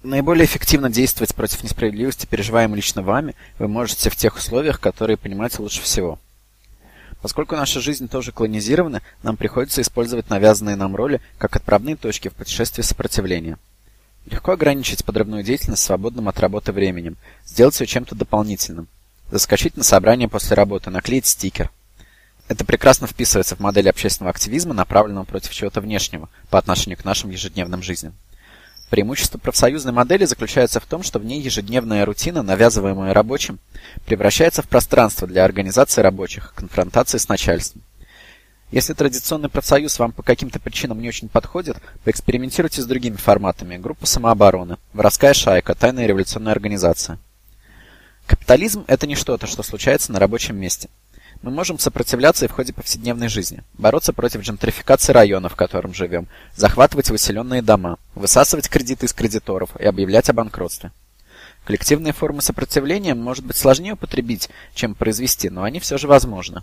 [0.02, 5.62] Наиболее эффективно действовать против несправедливости, переживаемой лично вами, вы можете в тех условиях, которые понимаете
[5.62, 6.18] лучше всего.
[7.22, 12.34] Поскольку наша жизнь тоже колонизирована, нам приходится использовать навязанные нам роли как отправные точки в
[12.34, 13.56] путешествии сопротивления.
[14.26, 18.88] Легко ограничить подрывную деятельность свободным от работы временем, сделать все чем-то дополнительным.
[19.30, 21.70] Заскочить на собрание после работы, наклеить стикер.
[22.48, 27.30] Это прекрасно вписывается в модель общественного активизма, направленного против чего-то внешнего по отношению к нашим
[27.30, 28.14] ежедневным жизням.
[28.90, 33.58] Преимущество профсоюзной модели заключается в том, что в ней ежедневная рутина, навязываемая рабочим,
[34.04, 37.80] превращается в пространство для организации рабочих, конфронтации с начальством.
[38.72, 43.76] Если традиционный профсоюз вам по каким-то причинам не очень подходит, поэкспериментируйте с другими форматами.
[43.76, 47.18] Группа самообороны, воровская шайка, тайная революционная организация.
[48.26, 50.88] Капитализм– это не что-то, что случается на рабочем месте.
[51.42, 56.26] Мы можем сопротивляться и в ходе повседневной жизни, бороться против джентрификации района, в котором живем,
[56.56, 60.92] захватывать выселенные дома, высасывать кредиты из кредиторов и объявлять о банкротстве.
[61.66, 66.62] Коллективные формы сопротивления может быть сложнее употребить, чем произвести, но они все же возможны.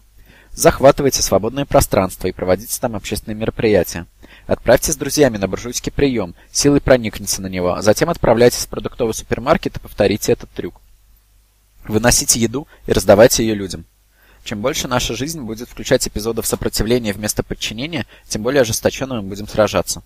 [0.60, 4.08] Захватывайте свободное пространство и проводите там общественные мероприятия.
[4.46, 9.14] Отправьте с друзьями на буржуйский прием, силой проникните на него, а затем отправляйтесь в продуктовый
[9.14, 10.82] супермаркет и повторите этот трюк.
[11.86, 13.86] Выносите еду и раздавайте ее людям.
[14.44, 19.48] Чем больше наша жизнь будет включать эпизодов сопротивления вместо подчинения, тем более ожесточенно мы будем
[19.48, 20.04] сражаться.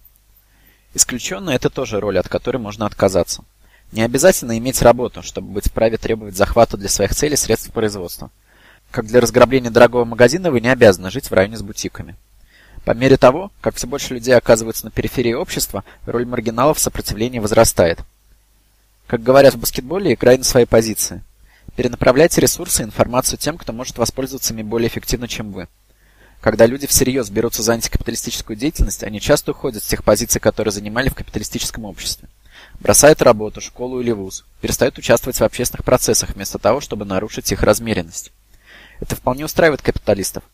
[0.93, 3.43] Исключенно это тоже роль, от которой можно отказаться.
[3.91, 8.29] Не обязательно иметь работу, чтобы быть вправе требовать захвата для своих целей средств производства.
[8.93, 12.15] Как для разграбления дорогого магазина вы не обязаны жить в районе с бутиками.
[12.85, 17.39] По мере того, как все больше людей оказываются на периферии общества, роль маргиналов в сопротивлении
[17.39, 17.99] возрастает.
[19.07, 21.21] Как говорят в баскетболе, играй на своей позиции–
[21.75, 25.67] Перенаправляйте ресурсы и информацию тем, кто может воспользоваться ими более эффективно, чем вы.
[26.39, 31.09] Когда люди всерьез берутся за антикапиталистическую деятельность, они часто уходят с тех позиций, которые занимали
[31.09, 32.27] в капиталистическом обществе.
[32.79, 37.63] Бросают работу, школу или вуз, перестают участвовать в общественных процессах вместо того, чтобы нарушить их
[37.63, 38.31] размеренность.
[39.03, 40.45] Это вполне устраивает капиталистов.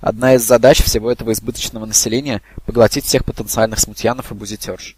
[0.00, 4.96] Одна из задач всего этого избыточного населения– поглотить всех потенциальных смутьянов и бузитерш.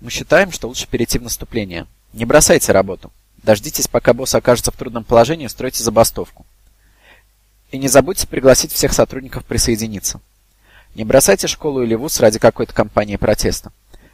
[0.00, 1.86] Мы считаем, что лучше перейти в наступление.
[2.14, 3.12] Не бросайте работу.
[3.42, 6.46] Дождитесь, пока босс окажется в трудном положении, стройте забастовку.
[7.70, 10.22] И не забудьте пригласить всех сотрудников присоединиться.
[10.94, 13.72] Не бросайте школу или вуз ради какой-то кампании протеста.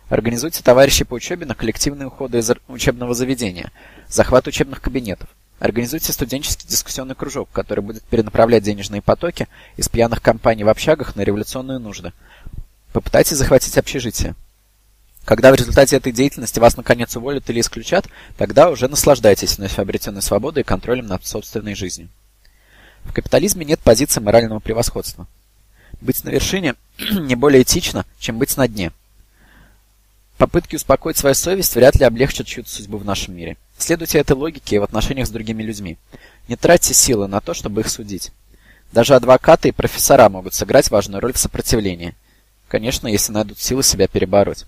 [0.09, 3.71] Организуйте товарищи по учебе на коллективные уходы из учебного заведения,
[4.09, 5.29] захват учебных кабинетов.
[5.59, 11.23] Организуйте студенческий дискуссионный кружок, который будет перенаправлять денежные потоки из пьяных компаний в общагах на
[11.23, 12.13] революционные нужды.
[12.93, 14.35] Попытайтесь захватить общежитие.
[15.25, 20.23] Когда в результате этой деятельности вас наконец уволят или исключат, тогда уже наслаждайтесь вновь обретенной
[20.23, 22.09] свободой и контролем над собственной жизнью.
[23.05, 25.27] В капитализме нет позиции морального превосходства.
[26.01, 28.93] Быть на вершине не более этично, чем быть на дне.
[30.37, 33.57] Попытки успокоить свою совесть вряд ли облегчат чью-то судьбу в нашем мире.
[33.79, 35.99] Следуйте этой логике в отношениях с другими людьми.
[36.49, 38.33] Не тратьте силы на то, чтобы их судить.
[38.93, 42.15] Даже адвокаты и профессора могут сыграть важную роль в сопротивлении.
[42.69, 44.65] Конечно, если найдут силы себя перебороть.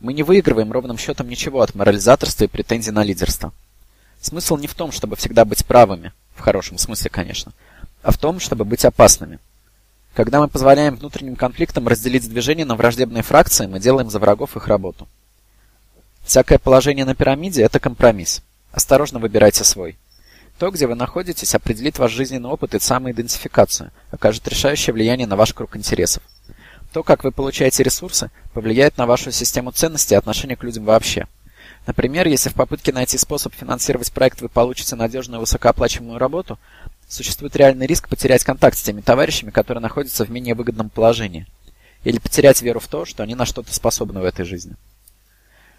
[0.00, 3.52] Мы не выигрываем ровным счетом ничего от морализаторства и претензий на лидерство.
[4.20, 7.52] Смысл не в том, чтобы всегда быть правыми, в хорошем смысле, конечно,
[8.02, 9.38] а в том, чтобы быть опасными.
[10.14, 14.66] Когда мы позволяем внутренним конфликтам разделить движение на враждебные фракции, мы делаем за врагов их
[14.66, 15.06] работу.
[16.28, 18.42] Всякое положение на пирамиде– это компромисс.
[18.70, 19.96] Осторожно выбирайте свой.
[20.58, 25.54] То, где вы находитесь, определит ваш жизненный опыт и самоидентификацию, окажет решающее влияние на ваш
[25.54, 26.22] круг интересов.
[26.92, 31.26] То, как вы получаете ресурсы, повлияет на вашу систему ценностей и отношение к людям вообще.
[31.86, 36.58] Например, если в попытке найти способ финансировать проект вы получите надежную высокооплачиваемую работу,
[37.08, 41.46] существует реальный риск потерять контакт с теми товарищами, которые находятся в менее выгодном положении.
[42.04, 44.76] Или потерять веру в то, что они на что-то способны в этой жизни.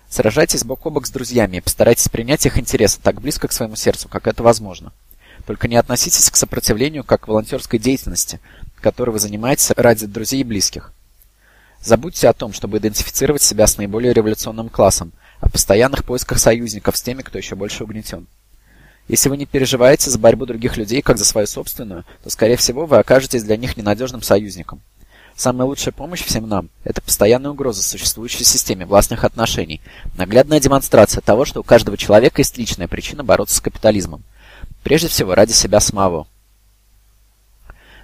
[0.10, 3.76] Сражайтесь бок о бок с друзьями и постарайтесь принять их интересы так близко к своему
[3.76, 4.91] сердцу, как это возможно.
[5.45, 8.39] Только не относитесь к сопротивлению как к волонтерской деятельности,
[8.82, 10.91] которой вы занимаетесь ради друзей и близких.
[11.82, 17.01] Забудьте о том, чтобы идентифицировать себя с наиболее революционным классом, о постоянных поисках союзников с
[17.01, 18.28] теми, кто еще больше угнетен.
[19.07, 22.86] Если вы не переживаете за борьбу других людей как за свою собственную, то, скорее всего,
[22.86, 24.82] вы окажетесь для них ненадежным союзником.
[25.40, 29.80] Самая лучшая помощь всем нам– это постоянная угроза существующей системе властных отношений,
[30.18, 34.22] наглядная демонстрация того, что у каждого человека есть личная причина бороться с капитализмом.
[34.84, 36.28] Прежде всего, ради себя самого.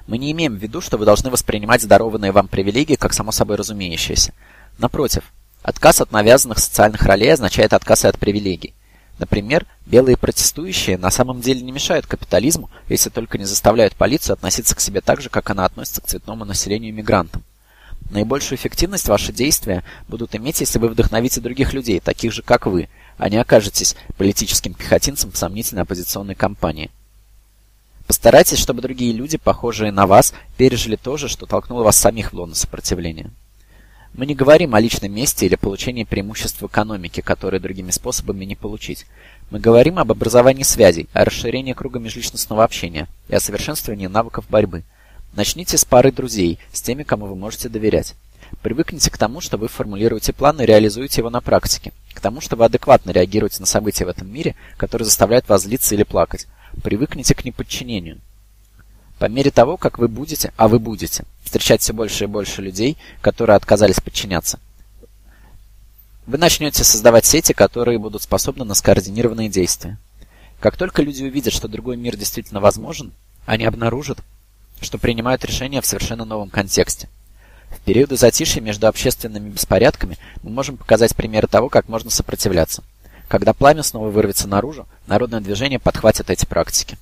[0.08, 3.58] Мы не имеем в виду, что вы должны воспринимать дарованные вам привилегии как само собой
[3.58, 4.32] разумеющиеся.
[4.78, 5.26] Напротив,
[5.62, 8.74] отказ от навязанных социальных ролей означает отказ и от привилегий.
[9.18, 14.76] Например, белые протестующие на самом деле не мешают капитализму, если только не заставляют полицию относиться
[14.76, 17.43] к себе так же, как она относится к цветному населению мигрантам.
[18.09, 22.89] Наибольшую эффективность ваши действия будут иметь, если вы вдохновите других людей, таких же, как вы,
[23.18, 26.91] а не окажетесь политическим пехотинцем в сомнительной оппозиционной кампании.
[28.05, 32.36] Постарайтесь, чтобы другие люди, похожие на вас, пережили то же, что толкнуло вас самих в
[32.36, 33.32] лоно сопротивления.
[34.18, 38.55] Мы не говорим о личном месте или получении преимуществ в экономике, которые другими способами не
[38.55, 39.05] получить.
[39.51, 44.84] Мы говорим об образовании связей, о расширении круга межличностного общения и о совершенствовании навыков борьбы.
[45.34, 48.16] Начните с пары друзей, с теми, кому вы можете доверять.
[48.61, 51.91] Привыкните к тому, что вы формулируете план и реализуете его на практике.
[52.13, 55.93] К тому, что вы адекватно реагируете на события в этом мире, которые заставляют вас злиться
[55.93, 56.47] или плакать.
[56.82, 58.22] Привыкните к неподчинению.
[59.20, 62.97] По мере того, как вы будете, а вы будете, встречать все больше и больше людей,
[63.22, 64.59] которые отказались подчиняться,
[66.26, 69.97] вы начнете создавать сети, которые будут способны на скоординированные действия.
[70.59, 73.13] Как только люди увидят, что другой мир действительно возможен,
[73.45, 74.20] они обнаружат,
[74.82, 77.09] что принимают решения в совершенно новом контексте.
[77.70, 82.84] В периоды затишья между общественными беспорядками мы можем показать примеры того, как можно сопротивляться.
[83.28, 86.97] Когда пламя снова вырвется наружу, народное движение подхватит эти практики.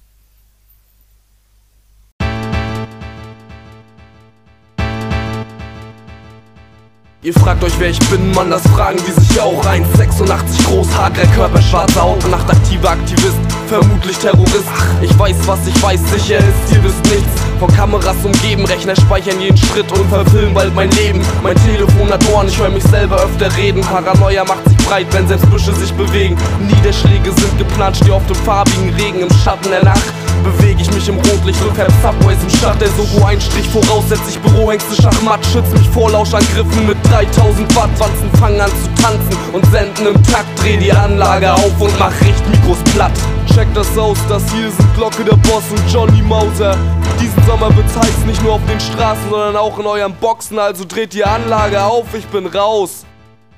[7.24, 9.63] Ihr fragt euch, wer ich bin, Mann, das fragen die sich auch.
[9.65, 14.67] 1,86 groß, hagerer Körper, schwarze Haut, nachtaktiver Aktivist, vermutlich Terrorist.
[15.01, 17.32] Ich weiß, was ich weiß, sicher ist, ihr wisst nichts.
[17.59, 21.21] Von Kameras umgeben, Rechner speichern jeden Schritt und verfilmen bald mein Leben.
[21.41, 23.80] Mein Telefon hat Ohren, ich höre mich selber öfter reden.
[23.80, 26.36] Paranoia macht sich breit, wenn selbst Büsche sich bewegen.
[26.59, 30.03] Niederschläge sind geplant, steh auf dem farbigen Regen im Schatten der Nacht
[30.44, 32.80] bewege ich mich im Rotlicht und fährt Subways im Stadt.
[32.82, 37.76] Der Sogo ein Strich voraus, setz ich Bürohengste Schachmatt, schütz mich vor Lauschangriffen mit 3000
[37.76, 37.90] Watt.
[37.98, 40.48] Wanzen fangen an zu tanzen und senden im Takt.
[40.62, 43.14] Dreh die Anlage auf und mach Richtmikros platt.
[43.54, 46.78] Check das aus, das hier sind Glocke der Boss und Johnny Mauser.
[47.20, 50.58] Diesen Sommer wird's heiß, nicht nur auf den Straßen, sondern auch in euren Boxen.
[50.58, 53.06] Also dreht die Anlage auf, ich bin raus.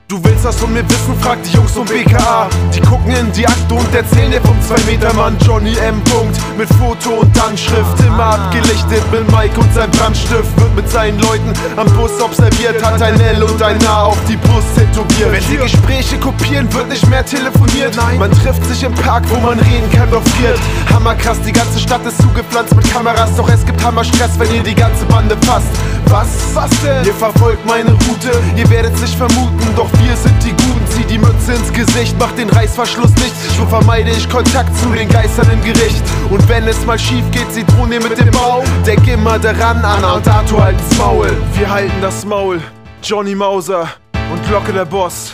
[0.07, 2.47] Du willst was von mir wissen, frag die Jungs vom BKA.
[2.71, 5.99] Die gucken in die Akte und erzählen dir vom 2-Meter-Mann Johnny M.
[6.03, 6.37] Punkt.
[6.59, 10.55] Mit Foto und Anschrift, immer abgelichtet mit Mike und sein Brandstift.
[10.59, 14.37] Wird mit seinen Leuten am Bus observiert, hat ein L und ein A auf die
[14.37, 15.31] Brust tätowiert.
[15.31, 17.97] Wenn sie Gespräche kopieren, wird nicht mehr telefoniert.
[18.19, 20.59] Man trifft sich im Park, wo man reden kann, doch friert.
[20.93, 24.75] Hammerkrass, die ganze Stadt ist zugepflanzt mit Kameras, doch es gibt Hammerstress, wenn ihr die
[24.75, 25.73] ganze Bande fasst.
[26.09, 26.27] Was?
[26.53, 27.05] Was denn?
[27.05, 30.85] Ihr verfolgt meine Route, ihr werdet sich vermuten, doch wir sind die Guten.
[30.89, 33.35] Zieh die Mütze ins Gesicht, mach den Reißverschluss nicht.
[33.57, 36.03] So vermeide ich Kontakt zu den Geistern im Gericht.
[36.29, 38.63] Und wenn es mal schief geht, sie drohen dir mit dem Bau.
[38.85, 41.35] Denk immer daran, Anna und Arthur halten's Maul.
[41.53, 42.61] Wir halten das Maul.
[43.03, 43.87] Johnny Mauser
[44.31, 45.33] und Glocke der Boss.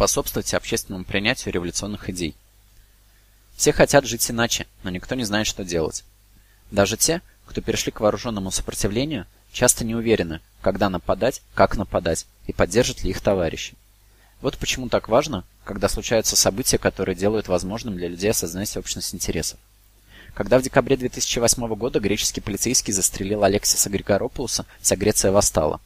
[0.00, 2.34] Способствовать общественному принятию революционных идей.
[3.54, 6.04] Все хотят жить иначе, но никто не знает, что делать.
[6.70, 12.54] Даже те, кто перешли к вооруженному сопротивлению, часто не уверены, когда нападать, как нападать и
[12.54, 13.74] поддержат ли их товарищи.
[14.40, 19.60] Вот почему так важно, когда случаются события, которые делают возможным для людей осознать общность интересов.
[20.32, 25.78] Когда в декабре 2008 года греческий полицейский застрелил Алексиса Григоропулуса, вся Греция восстала.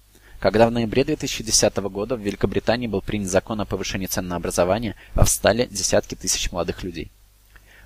[0.45, 4.95] Когда в ноябре 2010 года в Великобритании был принят закон о повышении цен на образование,
[5.15, 7.11] восстали десятки тысяч молодых людей.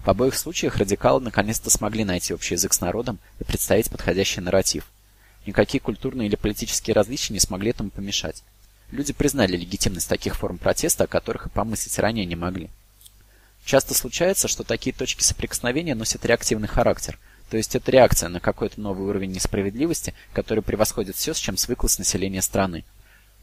[0.01, 4.91] В обоих случаях радикалы наконец-то смогли найти общий язык с народом и представить подходящий нарратив.
[5.47, 8.43] Никакие культурные или политические различия не смогли этому помешать.
[8.91, 12.71] Люди признали легитимность таких форм протеста, о которых и помыслить ранее не могли.
[13.65, 18.81] Часто случается, что такие точки соприкосновения носят реактивный характер, то есть это реакция на какой-то
[18.81, 22.85] новый уровень несправедливости, который превосходит все, с чем свыклось население страны.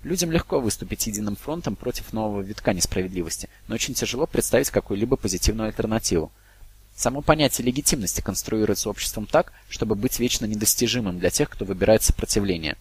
[0.03, 5.67] Людям легко выступить единым фронтом против нового витка несправедливости, но очень тяжело представить какую-либо позитивную
[5.67, 6.31] альтернативу.
[6.95, 12.77] Само понятие легитимности конструируется обществом так, чтобы быть вечно недостижимым для тех, кто выбирает сопротивление.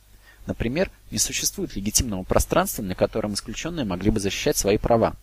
[0.47, 5.17] Например, не существует легитимного пространства, на котором исключенные могли бы защищать свои права.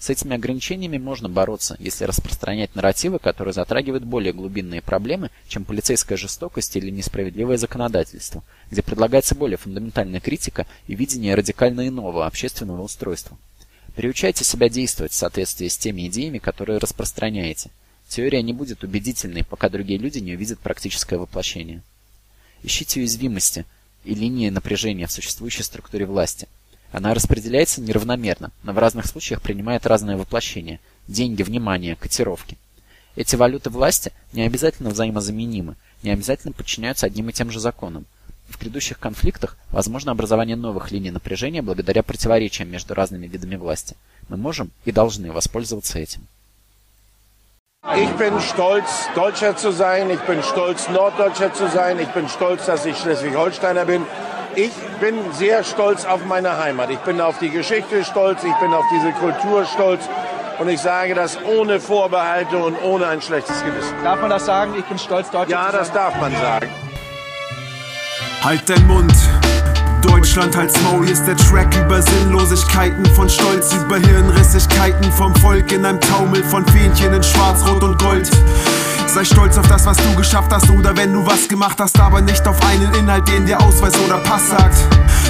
[0.00, 6.16] С этими ограничениями можно бороться, если распространять нарративы, которые затрагивают более глубинные проблемы, чем полицейская
[6.16, 13.36] жестокость или несправедливое законодательство, где предлагается более фундаментальная критика и видение радикально иного общественного устройства.
[13.94, 17.70] Приучайте себя действовать в соответствии с теми идеями, которые распространяете.
[18.08, 21.82] Теория не будет убедительной, пока другие люди не увидят практическое воплощение.
[22.62, 23.66] Ищите уязвимости
[24.04, 26.48] и линии напряжения в существующей структуре власти–
[26.92, 32.58] она распределяется неравномерно, но в разных случаях принимает разное воплощение– деньги, внимание, котировки.
[33.16, 38.06] Эти валюты власти не обязательно взаимозаменимы, не обязательно подчиняются одним и тем же законам.
[38.48, 43.96] В грядущих конфликтах возможно образование новых линий напряжения благодаря противоречиям между разными видами власти.
[44.28, 46.26] Мы можем и должны воспользоваться этим.
[47.96, 50.10] Ich bin stolz, Deutscher zu sein.
[50.10, 51.98] Ich bin stolz, Norddeutscher zu sein.
[51.98, 54.04] Ich bin stolz, dass ich Schleswig-Holsteiner bin.
[54.56, 56.90] Ich bin sehr stolz auf meine Heimat.
[56.90, 58.42] Ich bin auf die Geschichte stolz.
[58.42, 60.08] Ich bin auf diese Kultur stolz.
[60.58, 63.94] Und ich sage das ohne Vorbehalte und ohne ein schlechtes Gewissen.
[64.02, 64.74] Darf man das sagen?
[64.78, 65.78] Ich bin stolz, Deutscher Ja, zu sein.
[65.80, 66.68] das darf man sagen.
[68.44, 69.12] Halt dein Mund.
[70.02, 75.70] Deutschland halt's Maul, hier ist der Track über Sinnlosigkeiten Von Stolz über Hirnrissigkeiten Vom Volk
[75.72, 78.26] in einem Taumel von Fähnchen in Schwarz, Rot und Gold
[79.12, 82.20] Sei stolz auf das, was du geschafft hast Oder wenn du was gemacht hast, aber
[82.20, 84.76] nicht auf einen Inhalt, den dir Ausweis oder Pass sagt.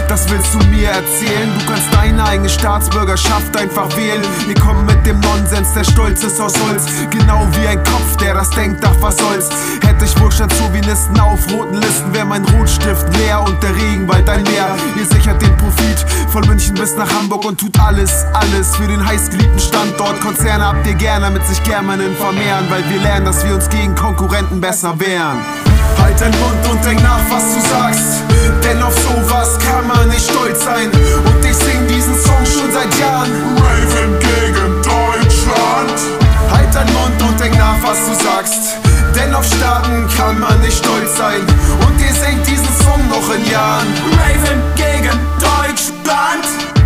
[0.07, 1.51] Das willst du mir erzählen?
[1.59, 4.23] Du kannst deine eigene Staatsbürgerschaft einfach wählen.
[4.47, 6.85] Wir kommen mit dem Nonsens, der Stolz ist aus Holz.
[7.11, 9.49] Genau wie ein Kopf, der das denkt, ach was soll's.
[9.83, 14.43] Hätte ich Wohlstand Chauvinisten auf roten Listen Wär mein Rotstift leer und der Regenwald ein
[14.43, 14.77] Meer.
[14.99, 19.05] Ihr sichert den Profit von München bis nach Hamburg Und tut alles, alles für den
[19.05, 20.21] heißgeliebten Standort.
[20.21, 23.95] Konzerne habt ihr gern, damit sich Germanen vermehren Weil wir lernen, dass wir uns gegen
[23.95, 25.39] Konkurrenten besser wehren.
[25.99, 28.23] Halt dein Mund und denk nach, was du sagst.
[28.63, 30.91] Denn auf sowas kann man nicht stolz sein.
[30.91, 33.31] Und ich sing diesen Song schon seit Jahren.
[33.57, 35.99] Raven gegen Deutschland.
[36.51, 38.77] Halt dein Mund und denk nach, was du sagst.
[39.15, 41.41] Denn auf Staaten kann man nicht stolz sein.
[41.87, 43.87] Und ihr singt diesen Song noch in Jahren.
[44.19, 46.80] Raven gegen Deutschland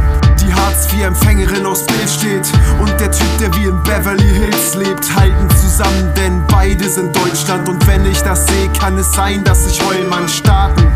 [0.64, 5.48] die Hartz-IV-Empfängerin aufs Bild steht Und der Typ, der wie in Beverly Hills lebt Halten
[5.50, 9.80] zusammen, denn beide sind Deutschland Und wenn ich das sehe, kann es sein, dass ich
[9.84, 10.86] heul, Mann, Staaten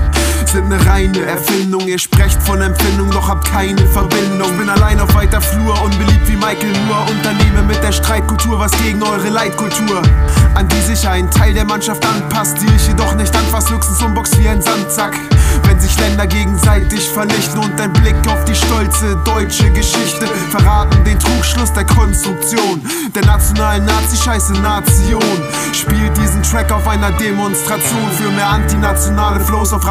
[0.53, 1.87] sind eine reine Erfindung.
[1.87, 4.57] Ihr sprecht von Empfindung, doch habt keine Verbindung.
[4.57, 7.11] Bin allein auf weiter Flur, unbeliebt wie Michael Moore.
[7.11, 10.03] Unternehme mit der Streitkultur was gegen eure Leitkultur.
[10.55, 14.39] An die sich ein Teil der Mannschaft anpasst Die ich jedoch nicht anfasst, höchstens umbox
[14.39, 15.15] wie ein Sandsack.
[15.65, 21.19] Wenn sich Länder gegenseitig vernichten Und ein Blick auf die stolze deutsche Geschichte Verraten den
[21.19, 22.83] Trugschluss der Konstruktion
[23.15, 25.23] Der nationalen Nazi-Scheiße Nation.
[25.73, 29.85] Spielt diesen Track auf einer Demonstration Für mehr antinationale Flows auf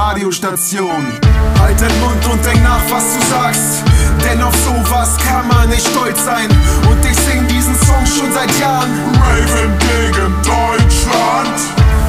[0.48, 1.20] Radiostationen
[1.60, 3.84] Halt den Mund und denk nach, was du sagst.
[4.24, 6.48] Denn auf sowas kann man nicht stolz sein.
[6.90, 8.90] Und ich sing diesen Song schon seit Jahren.
[9.20, 11.60] Raven gegen Deutschland.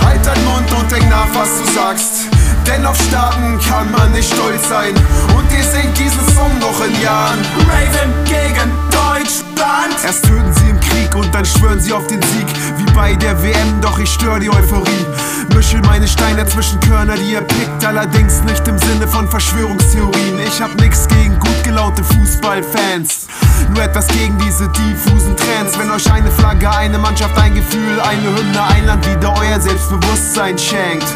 [0.04, 2.28] Halt dein Mund und denk nach, was du sagst.
[2.66, 4.94] Denn auf Staaten kann man nicht stolz sein.
[5.36, 7.40] Und ihr singt diesen Song noch in Jahren.
[7.66, 8.87] Raven gegen Deutschland
[10.04, 12.46] Erst töten sie im Krieg und dann schwören sie auf den Sieg.
[12.78, 15.06] Wie bei der WM, doch ich stör die Euphorie.
[15.54, 17.84] Mischel meine Steine zwischen Körner, die ihr pickt.
[17.84, 20.38] Allerdings nicht im Sinne von Verschwörungstheorien.
[20.46, 23.26] Ich hab nix gegen gut gelaunte Fußballfans.
[23.74, 25.78] Nur etwas gegen diese diffusen Trends.
[25.78, 30.56] Wenn euch eine Flagge, eine Mannschaft, ein Gefühl Eine Hymne, ein Land wieder euer Selbstbewusstsein
[30.56, 31.06] schenkt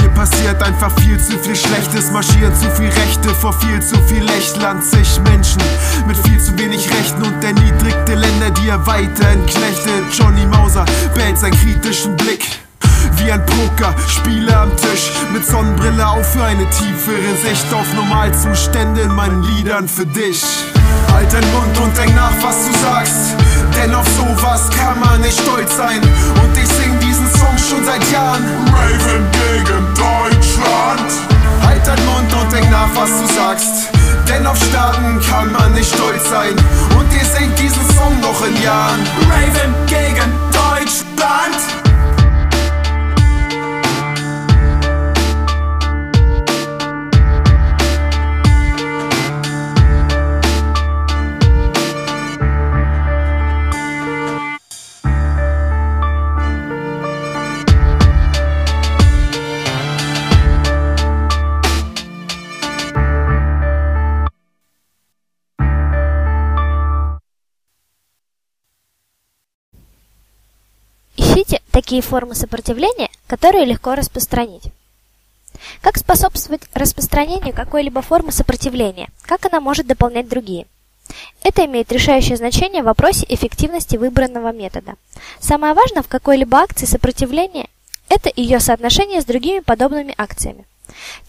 [0.00, 4.22] hier passiert einfach viel zu viel Schlechtes, marschieren zu viel Rechte vor viel zu viel
[4.22, 4.82] Lächlern.
[4.82, 5.62] Zig Menschen
[6.06, 10.04] mit viel zu wenig Rechten und erniedrigte Länder, die er weiterhin knechtet.
[10.12, 12.44] Johnny Mauser behält seinen kritischen Blick.
[13.16, 19.14] Wie ein Poker-Spieler am Tisch mit Sonnenbrille auf für eine tiefere Sicht auf Normalzustände in
[19.14, 20.42] meinen Liedern für dich.
[21.12, 23.36] Halt den Mund und denk nach, was du sagst.
[23.76, 26.00] Denn auf sowas kann man nicht stolz sein.
[26.00, 28.44] Und ich sing diesen Song schon seit Jahren.
[28.68, 31.10] Raven gegen Deutschland.
[31.64, 33.88] Halt dein Mund und denk nach, was du sagst.
[34.28, 36.54] Denn auf Staaten kann man nicht stolz sein.
[36.98, 39.00] Und ihr singt diesen Song noch in Jahren.
[39.30, 41.69] Raven gegen Deutschland.
[71.90, 74.62] Ищите такие формы сопротивления, которые легко распространить.
[75.80, 79.08] Как способствовать распространению какой-либо формы сопротивления?
[79.22, 80.68] Как она может дополнять другие?
[81.42, 84.94] Это имеет решающее значение в вопросе эффективности выбранного метода.
[85.40, 87.66] Самое важное в какой-либо акции сопротивления–
[88.08, 90.66] это ее соотношение с другими подобными акциями.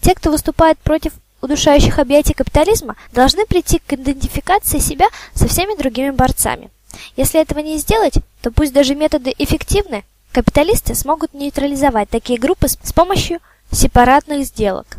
[0.00, 6.10] Те, кто выступает против удушающих объятий капитализма, должны прийти к идентификации себя со всеми другими
[6.10, 6.70] борцами.
[7.16, 12.92] Если этого не сделать, то пусть даже методы эффективны, капиталисты смогут нейтрализовать такие группы с
[12.92, 13.38] помощью
[13.70, 14.98] сепаратных сделок.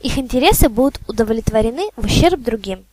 [0.00, 2.84] Их интересы будут удовлетворены в ущерб другим.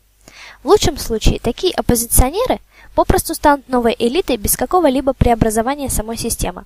[0.64, 2.60] В лучшем случае такие оппозиционеры
[2.96, 6.66] попросту станут новой элитой без какого-либо преобразования самой системы.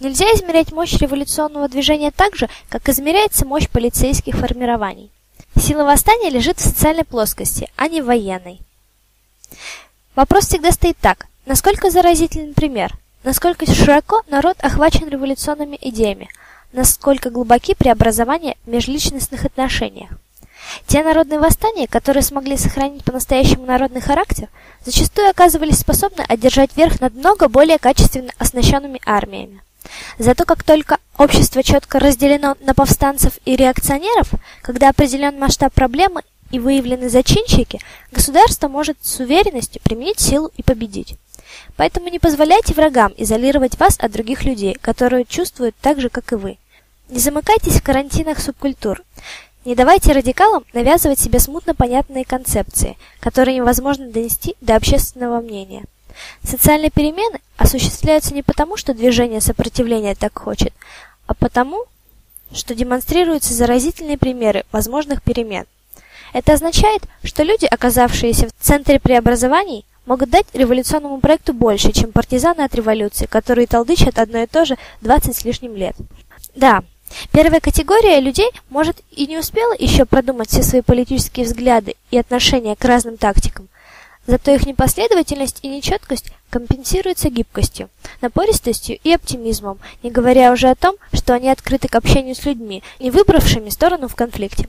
[0.00, 5.10] Нельзя измерять мощь революционного движения так же, как измеряется мощь полицейских формирований.
[5.58, 8.58] Сила восстания лежит в социальной плоскости, а не в военной.
[10.14, 11.26] Вопрос всегда стоит так.
[11.46, 12.92] Насколько заразителен пример?
[13.24, 16.28] Насколько широко народ охвачен революционными идеями,
[16.72, 20.10] насколько глубоки преобразования в межличностных отношениях.
[20.86, 24.48] Те народные восстания, которые смогли сохранить по-настоящему народный характер,
[24.84, 29.62] зачастую оказывались способны одержать верх над много более качественно оснащенными армиями.
[30.18, 34.30] Зато как только общество четко разделено на повстанцев и реакционеров,
[34.62, 41.16] когда определен масштаб проблемы и выявлены зачинщики, государство может с уверенностью применить силу и победить.
[41.76, 46.36] Поэтому не позволяйте врагам изолировать вас от других людей, которые чувствуют так же, как и
[46.36, 46.58] вы.
[47.08, 49.02] Не замыкайтесь в карантинах субкультур.
[49.64, 55.84] Не давайте радикалам навязывать себе смутно понятные концепции, которые невозможно донести до общественного мнения.
[56.44, 60.72] Социальные перемены осуществляются не потому, что движение сопротивления так хочет,
[61.26, 61.84] а потому,
[62.52, 65.64] что демонстрируются заразительные примеры возможных перемен.
[66.32, 72.62] Это означает, что люди, оказавшиеся в центре преобразований, могут дать революционному проекту больше, чем партизаны
[72.62, 75.96] от революции, которые толдычат одно и то же 20 с лишним лет.
[76.54, 76.82] Да,
[77.32, 82.76] первая категория людей, может, и не успела еще продумать все свои политические взгляды и отношения
[82.76, 83.68] к разным тактикам,
[84.26, 87.90] Зато их непоследовательность и нечеткость компенсируются гибкостью,
[88.22, 92.82] напористостью и оптимизмом, не говоря уже о том, что они открыты к общению с людьми,
[93.00, 94.68] не выбравшими сторону в конфликте.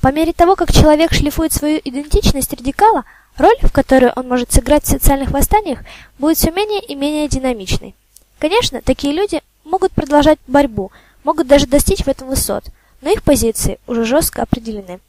[0.00, 3.04] По мере того, как человек шлифует свою идентичность радикала,
[3.38, 5.80] роль, в которую он может сыграть в социальных восстаниях,
[6.18, 7.94] будет все менее и менее динамичной.
[8.38, 10.92] Конечно, такие люди могут продолжать борьбу,
[11.24, 12.64] могут даже достичь в этом высот,
[13.00, 15.00] но их позиции уже жестко определены.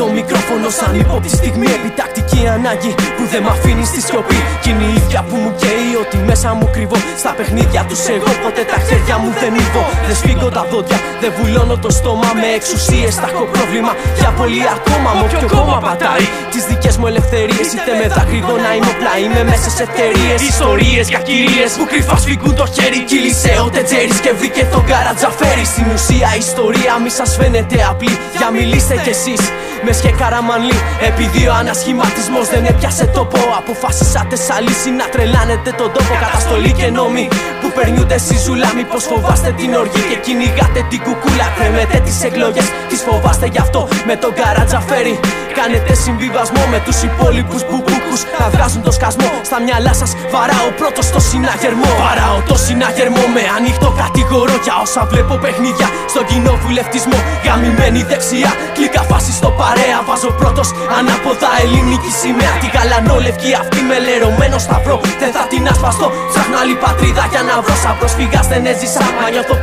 [0.00, 1.68] Το μικρόφωνο σαν ύποπτη στιγμή.
[1.78, 4.38] Επιτακτική ανάγκη που δεν μ' αφήνει στη σιωπή.
[4.62, 8.32] Κι είναι η ίδια που μου καίει ότι μέσα μου κρυβώ Στα παιχνίδια τους εγώ
[8.44, 12.48] ποτέ τα χέρια μου δεν ύβω Δεν σφίγγω τα δόντια, δεν βουλώνω το στόμα Με
[12.58, 13.12] εξουσίες.
[13.22, 15.10] Θα έχω πρόβλημα για πολύ ακόμα.
[15.16, 19.68] Μ' όποιο κόμμα πατάει τις δικές μου ελευθερίες Είτε με δακρυγόνα είμαι όπλα, είμαι μέσα
[19.76, 20.38] σε εταιρείες.
[20.52, 23.00] Ιστορίες για κυρίες που κρυφά σφίγγουν το χέρι.
[23.10, 28.14] Κύλησε ο Τετζέρης και βρήκε τον καρατζαφέρι Στην ουσία ιστορία μη σας φαίνεται απλή.
[28.38, 29.42] Για μιλήστε κι εσείς
[29.86, 30.78] με σχε καραμανλή.
[31.10, 36.14] Επειδή ο ανασχηματισμός δεν έπιασε τόπο, αποφάσισατε σαν λύση να τρελάνετε τον τόπο.
[36.20, 37.28] Καταστολή και νόμοι
[37.70, 38.68] που περνιούνται στη ζούλα.
[38.78, 41.46] Μήπως φοβάστε την οργή και κυνηγάτε την κουκούλα.
[41.56, 45.14] Κρέμετε τις εκλογές, τις φοβάστε γι' αυτό με τον καρατζαφέρι.
[45.58, 49.30] Κάνετε συμβιβασμό με τους υπόλοιπους μπουμπούκους να βγάζουν το σκασμό.
[49.48, 51.90] Στα μυαλά σας βαράω πρώτος στο συναγερμό.
[52.04, 57.18] Βαράω το συναγερμό με ανοιχτό κατηγορό για όσα βλέπω παιχνίδια στον κοινό βουλευτισμό.
[57.44, 59.98] Γαμημένη δεξιά, κλικά φάση στο παρέα.
[60.08, 60.68] Βάζω πρώτος
[60.98, 62.54] ανάποδα ελληνική σημαία.
[62.62, 64.96] Την γαλανόλευκη αυτή με λερωμένο σταυρό.
[65.22, 66.06] Δεν θα την ασπαστώ.
[66.30, 68.40] Ψάχνω άλλη πατρίδα για να μαυρό σαν πρόσφυγα.
[68.52, 69.54] Δεν έζησα μα νιώθω.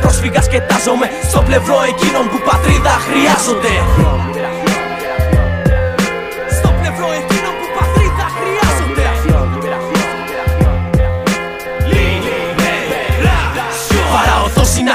[0.48, 3.74] Σκετάζομαι στο πλευρό εκείνων που πατρίδα χρειάζονται.
[6.58, 9.06] Στο πλευρό εκείνων που πατρίδα χρειάζονται.
[14.14, 14.90] Παρά ο είναι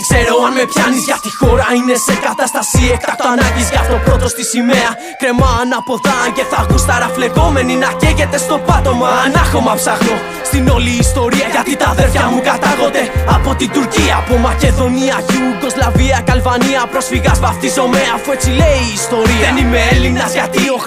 [0.00, 3.68] δεν ξέρω αν με πιάνεις γιατί η χώρα είναι σε κατάσταση εκτάκτο ανάγκης.
[3.72, 4.90] Γι' αυτό πρώτος στη σημαία
[5.20, 6.18] κρεμά ανάποδα.
[6.36, 9.10] Και θα γούσταρα φλεγόμενη να καίγεται στο πάτωμα.
[9.24, 10.16] Ανάχωμα ψάχνω
[10.48, 11.46] στην όλη ιστορία.
[11.54, 13.02] Γιατί τα αδέρφια μου κατάγονται
[13.36, 14.14] από την Τουρκία.
[14.22, 16.80] Από Μακεδονία, Ιουγκοσλαβία, Καλβανία.
[16.92, 19.44] Πρόσφυγα βαφτίζομαι αφού έτσι λέει η ιστορία.
[19.46, 20.78] Δεν είμαι Έλληνας γιατί ο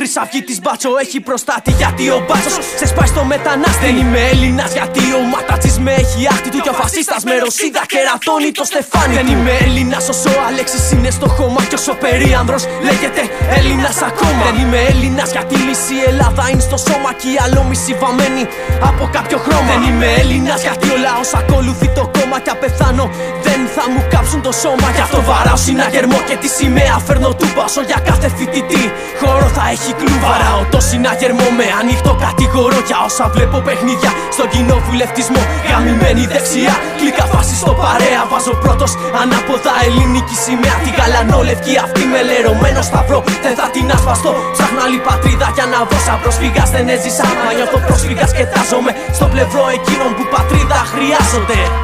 [0.48, 1.72] της μπάτσο έχει προστάτη.
[1.82, 3.82] Γιατί ο μπάτσος σε σπάει στο μετανάστη.
[3.86, 6.60] Δεν είμαι Έλληνας γιατί ο ματατσί με έχει άχτη του.
[6.66, 9.03] Και ο φασίστας με ρωσίδα κερατώνει το στεφάνι.
[9.18, 11.62] Δεν είμαι Έλληνας όσο ο Αλέξης είναι στο χώμα.
[11.70, 13.22] Και όσο περίανδρος λέγεται
[13.58, 14.44] Έλληνας ακόμα.
[14.48, 17.10] Δεν είμαι Έλληνας γιατί μισή Ελλάδα είναι στο σώμα.
[17.20, 18.44] Και οι άλλο μισή βαμμένοι
[18.90, 19.72] από κάποιο χρώμα.
[19.72, 22.38] Δεν είμαι Έλληνας γιατί ο λαός ακολουθεί το κόμμα.
[22.44, 23.06] Και απεθάνω
[23.48, 24.88] δεν θα μου κάψουν το σώμα.
[24.96, 28.84] Γι' αυτό βαράω συναγερμό και τη σημαία φέρνω του μπάσο για κάθε φοιτητή.
[29.22, 30.22] Χώρο θα έχει κλουβά.
[30.28, 35.42] Βαράω το συναγερμό με ανοιχτό κατηγορό για όσα βλέπω παιχνίδια στον κοινό βουλευτισμό.
[35.70, 38.22] Γαμημένη δεξιά, κλικά φάση στο παρέα.
[38.32, 38.92] Βάζω πρώτος
[39.22, 40.78] ανάποδα ελληνική σημαία.
[40.86, 43.20] Τη γαλανόλευκη αυτή με λερωμένο σταυρό.
[43.46, 44.32] Δεν θα την ασπαστώ.
[44.56, 46.00] Ψάχνω άλλη πατρίδα για να βρω.
[46.08, 47.26] Σαν πρόσφυγα δεν έζησα.
[47.44, 51.83] Μα νιώθω πρόσφυγας και τάζομαι στο πλευρό εκείνων που πατρίδα χρειάζονται.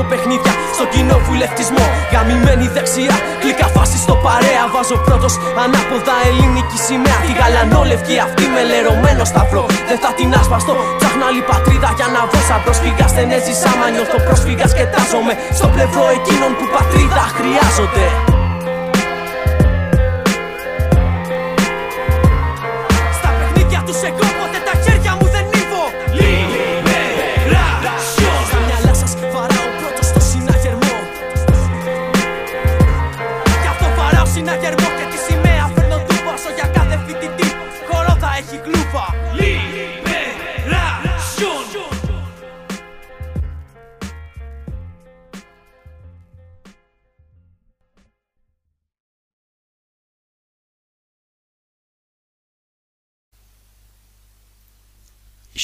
[0.00, 1.84] Όσα βλέπω παιχνίδια στο κοινό βουλευτισμό.
[2.12, 4.62] Γαμημένη δεξιά, κλικά φάση στο παρέα.
[4.64, 5.32] ανεβάζω πρώτος.
[5.62, 7.18] Ανάποδα ελληνική σημαία.
[7.26, 9.64] Τη γαλανόλευκη αυτή με λερωμένο σταυρό.
[9.88, 10.74] Δεν θα την άσπαστο.
[10.98, 13.06] Ψάχνω άλλη πατρίδα για να βγω σαν πρόσφυγα.
[13.16, 18.06] Δεν έζησα άμα νιώθω πρόσφυγας και τάζομαι στο πλευρό εκείνων που πατρίδα χρειάζονται.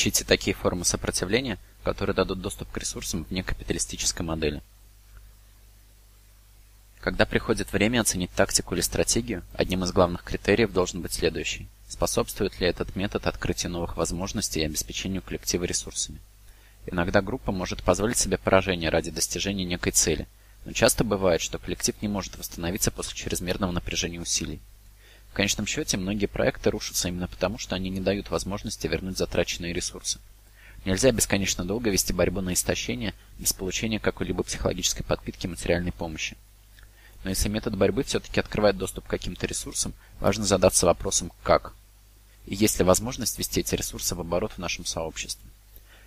[0.06, 4.62] Ищите такие формы сопротивления, которые дадут доступ к ресурсам вне капиталистической модели.
[7.00, 11.66] Когда приходит время оценить тактику или стратегию, одним из главных критериев должен быть следующий.
[11.88, 16.20] Способствует ли этот метод открытию новых возможностей и обеспечению коллектива ресурсами?
[16.86, 20.28] Иногда группа может позволить себе поражение ради достижения некой цели,
[20.64, 24.60] но часто бывает, что коллектив не может восстановиться после чрезмерного напряжения усилий.
[25.36, 30.18] Конечном счете, многие проекты рушатся именно потому, что они не дают возможности вернуть затраченные ресурсы.
[30.86, 36.38] Нельзя бесконечно долго вести борьбу на истощение без получения какой-либо психологической подпитки материальной помощи.
[37.22, 41.74] Но если метод борьбы все-таки открывает доступ к каким-то ресурсам, важно задаться вопросом «как?».
[42.46, 45.50] И есть ли возможность ввести эти ресурсы в оборот в нашем сообществе?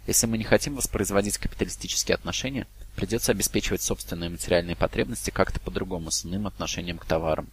[0.07, 2.65] Если мы не хотим воспроизводить капиталистические отношения,
[2.95, 7.47] придется обеспечивать собственные материальные потребности как-то по-другому, с иным отношением к товарам.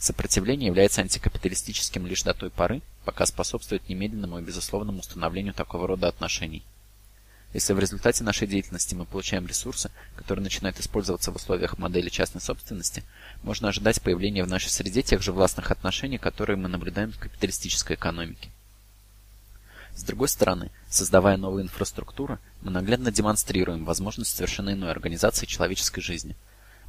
[0.00, 6.08] Сопротивление является антикапиталистическим лишь до той поры, пока способствует немедленному и безусловному установлению такого рода
[6.08, 6.62] отношений.
[7.52, 12.40] Если в результате нашей деятельности мы получаем ресурсы, которые начинают использоваться в условиях модели частной
[12.40, 13.04] собственности,
[13.42, 17.96] можно ожидать появления в нашей среде тех же властных отношений, которые мы наблюдаем в капиталистической
[17.96, 18.48] экономике.
[19.94, 26.36] С другой стороны, создавая новую инфраструктуру, мы наглядно демонстрируем возможность совершенно иной организации человеческой жизни.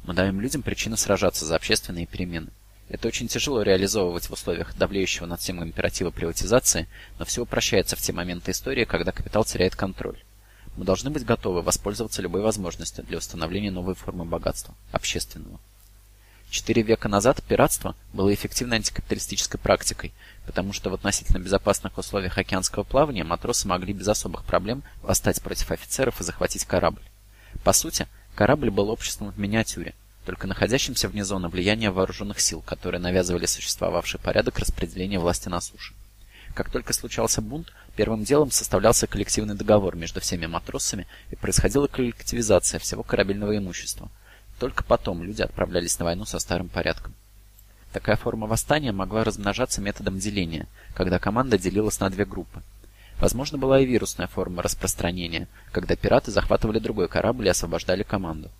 [0.04, 2.48] Мы даем людям причины сражаться за общественные перемены.
[2.92, 6.88] Это очень тяжело реализовывать в условиях давлеющего над всем императива приватизации,
[7.18, 10.18] но все упрощается в те моменты истории, когда капитал теряет контроль.
[10.76, 15.58] Мы должны быть готовы воспользоваться любой возможностью для установления новой формы богатства– общественного.
[16.50, 20.12] Четыре века назад пиратство было эффективной антикапиталистической практикой,
[20.44, 25.70] потому что в относительно безопасных условиях океанского плавания матросы могли без особых проблем восстать против
[25.70, 27.02] офицеров и захватить корабль.
[27.64, 33.00] По сути, корабль был обществом в миниатюре, только находящимся вне зоны влияния вооруженных сил, которые
[33.00, 35.94] навязывали существовавший порядок распределения власти на суше.
[36.54, 42.78] Как только случался бунт, первым делом составлялся коллективный договор между всеми матросами и происходила коллективизация
[42.78, 44.10] всего корабельного имущества.
[44.58, 47.14] Только потом люди отправлялись на войну со старым порядком.
[47.92, 52.62] Такая форма восстания могла размножаться методом деления, когда команда делилась на две группы.
[53.18, 58.50] Возможно, была и вирусная форма распространения, когда пираты захватывали другой корабль и освобождали команду.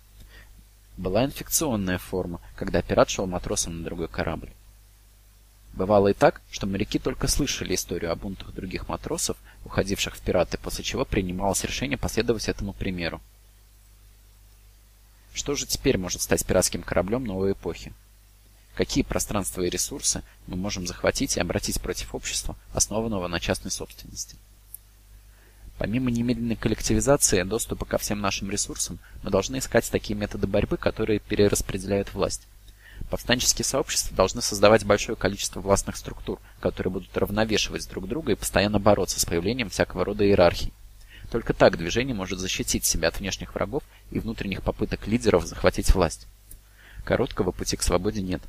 [0.97, 4.51] Была инфекционная форма, когда пират шел матросом на другой корабль.
[5.73, 10.59] Бывало и так, что моряки только слышали историю о бунтах других матросов, уходивших в пираты,
[10.59, 13.21] после чего принималось решение последовать этому примеру.
[15.33, 17.91] Что же теперь может стать пиратским кораблем новой эпохи?
[18.75, 24.35] Какие пространства и ресурсы мы можем захватить и обратить против общества, основанного на частной собственности?
[25.77, 31.19] Помимо немедленной коллективизации доступа ко всем нашим ресурсам, мы должны искать такие методы борьбы, которые
[31.19, 32.47] перераспределяют власть.
[33.09, 38.79] Повстанческие сообщества должны создавать большое количество властных структур, которые будут равновешивать друг друга и постоянно
[38.79, 40.71] бороться с появлением всякого рода иерархий.
[41.31, 46.27] Только так движение может защитить себя от внешних врагов и внутренних попыток лидеров захватить власть.
[47.03, 48.41] Короткого пути к свободе нет.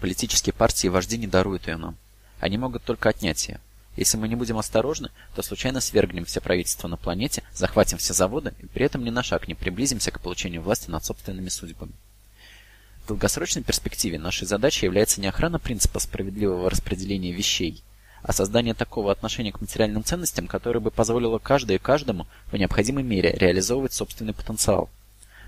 [0.00, 1.96] Политические партии и вожди не даруют ее нам.
[2.40, 3.60] Они могут только отнять ее.
[3.98, 8.54] Если мы не будем осторожны, то случайно свергнем все правительства на планете, захватим все заводы
[8.60, 11.90] и при этом ни на шаг не приблизимся к получению власти над собственными судьбами.
[13.02, 17.82] В долгосрочной перспективе нашей задачей является не охрана принципа справедливого распределения вещей,
[18.22, 23.02] а создание такого отношения к материальным ценностям, которое бы позволило каждой и каждому в необходимой
[23.02, 24.88] мере реализовывать собственный потенциал.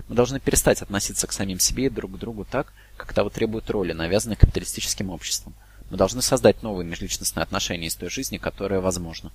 [0.09, 3.71] Мы должны перестать относиться к самим себе и друг к другу так, как того требуют
[3.71, 5.55] роли, навязанные капиталистическим обществом–
[5.91, 9.33] мы должны создать новые межличностные отношения из той жизни, которая возможна.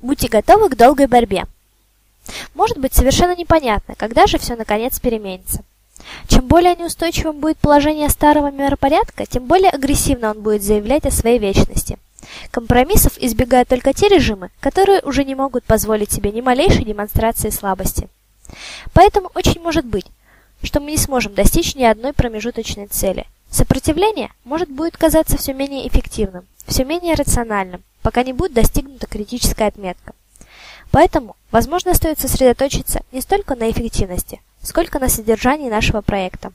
[0.00, 1.46] Будьте готовы к долгой борьбе.
[2.54, 5.64] Может быть совершенно непонятно, когда же все наконец переменится.
[6.28, 11.38] Чем более неустойчивым будет положение старого миропорядка, тем более агрессивно он будет заявлять о своей
[11.38, 11.98] вечности.
[12.50, 18.08] Компромиссов избегают только те режимы, которые уже не могут позволить себе ни малейшей демонстрации слабости.
[18.92, 20.06] Поэтому очень может быть,
[20.62, 23.26] что мы не сможем достичь ни одной промежуточной цели.
[23.50, 29.66] Сопротивление может будет казаться все менее эффективным, все менее рациональным, пока не будет достигнута критическая
[29.66, 30.14] отметка.
[30.90, 36.54] Поэтому, возможно, стоит сосредоточиться не столько на эффективности, сколько на содержании нашего проекта.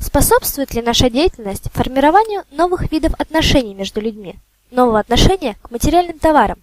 [0.00, 4.36] Способствует ли наша деятельность формированию новых видов отношений между людьми,
[4.70, 6.58] нового отношения к материальным товарам?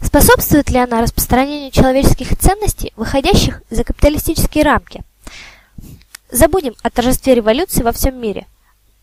[0.00, 5.02] Способствует ли она распространению человеческих ценностей, выходящих за капиталистические рамки?
[6.30, 8.46] Забудем о торжестве революции во всем мире.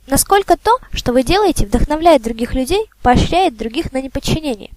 [0.09, 4.71] Насколько то, что вы делаете, вдохновляет других людей, поощряет других на неподчинение?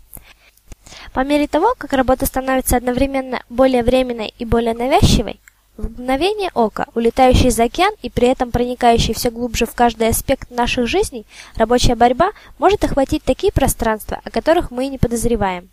[1.14, 5.40] По мере того, как работа становится одновременно более временной и более навязчивой,
[5.78, 10.50] в мгновение ока, улетающий за океан и при этом проникающий все глубже в каждый аспект
[10.50, 11.24] наших жизней,
[11.56, 15.70] рабочая борьба может охватить такие пространства, о которых мы и не подозреваем.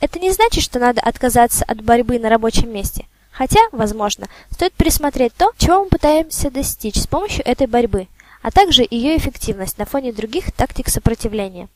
[0.00, 3.06] Это не значит, что надо отказаться от борьбы на рабочем месте.
[3.30, 8.08] Хотя, возможно, стоит пересмотреть то, чего мы пытаемся достичь с помощью этой борьбы,
[8.46, 11.68] а также ее эффективность на фоне других тактик сопротивления.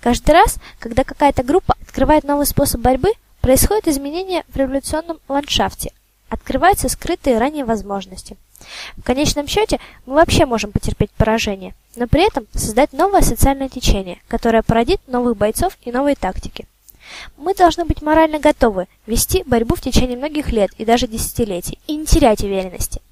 [0.00, 3.12] Каждый раз, когда какая-то группа открывает новый способ борьбы,
[3.42, 5.92] происходит изменение в революционном ландшафте,
[6.30, 8.38] открываются скрытые ранее возможности.
[8.96, 14.16] В конечном счете, мы вообще можем потерпеть поражение, но при этом создать новое социальное течение,
[14.28, 16.64] которое породит новых бойцов и новые тактики.
[17.36, 21.96] Мы должны быть морально готовы вести борьбу в течение многих лет и даже десятилетий и
[21.96, 23.02] не терять уверенности.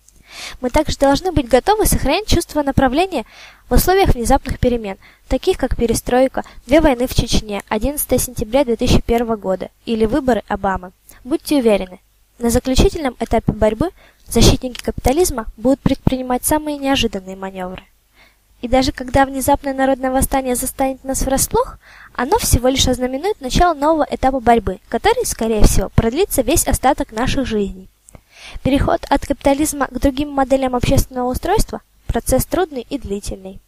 [0.60, 3.24] Мы также должны быть готовы сохранять чувство направления
[3.68, 4.96] в условиях внезапных перемен,
[5.28, 10.92] таких как перестройка, две войны в Чечне, 11 сентября 2001 года или выборы Обамы.
[11.24, 12.00] Будьте уверены,
[12.38, 13.90] на заключительном этапе борьбы
[14.28, 17.82] защитники капитализма будут предпринимать самые неожиданные маневры.
[18.62, 21.78] И даже когда внезапное народное восстание застанет нас врасплох,
[22.14, 27.46] оно всего лишь ознаменует начало нового этапа борьбы, который, скорее всего, продлится весь остаток наших
[27.46, 27.88] жизней.
[28.62, 33.60] Переход от капитализма к другим моделям общественного устройства– процесс трудный и длительный.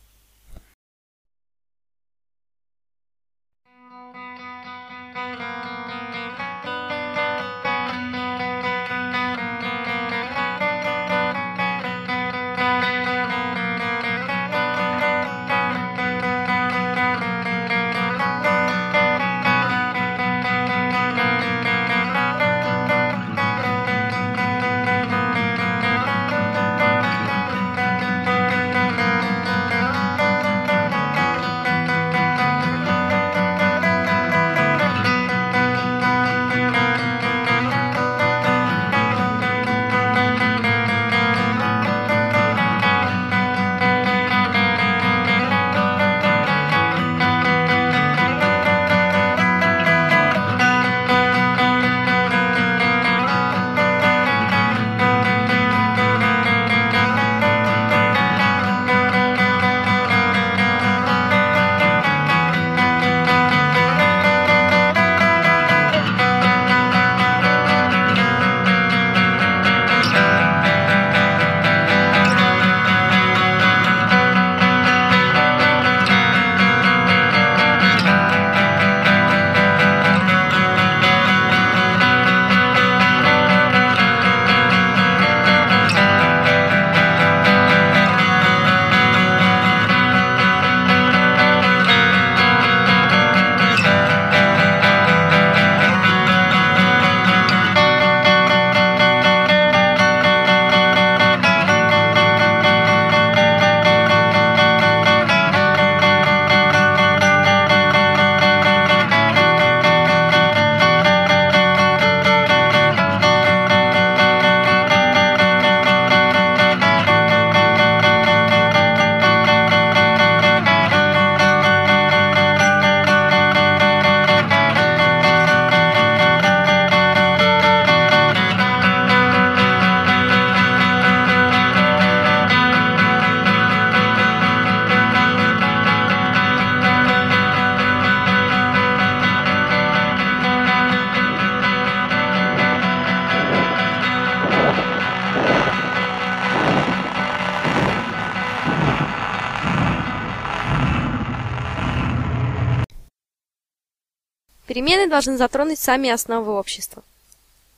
[155.08, 157.02] Должны затронуть сами основы общества.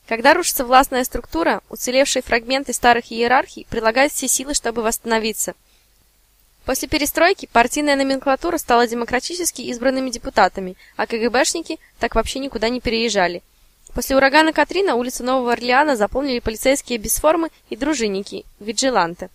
[0.07, 5.53] Когда рушится властная структура, уцелевшие фрагменты старых иерархий прилагают все силы, чтобы восстановиться.
[6.65, 13.41] После перестройки партийная номенклатура стала демократически избранными депутатами, а КГБшники так вообще никуда не переезжали.
[13.93, 19.29] После урагана Катрина улицы Нового Орлеана заполнили полицейские без формы и дружинники, виджиланты.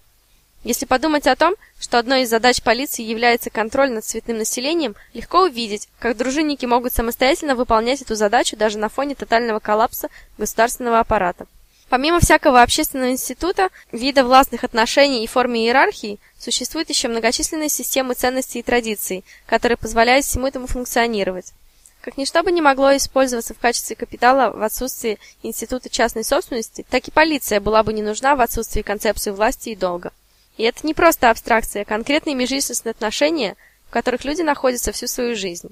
[0.66, 5.43] Если подумать о том, что одной из задач полиции является контроль над цветным населением, легко
[5.43, 11.47] увидеть, как дружинники могут самостоятельно выполнять эту задачу даже на фоне тотального коллапса государственного аппарата.
[11.88, 18.59] Помимо всякого общественного института, вида властных отношений и формы иерархии, существуют еще многочисленные системы ценностей
[18.59, 21.52] и традиций, которые позволяют всему этому функционировать.
[22.01, 27.06] Как ничто бы не могло использоваться в качестве капитала в отсутствии института частной собственности, так
[27.06, 30.10] и полиция была бы не нужна в отсутствии концепции власти и долга.
[30.57, 33.57] И это не просто абстракция, а конкретные межличностные отношения,
[33.89, 35.69] в которых люди находятся всю свою жизнь.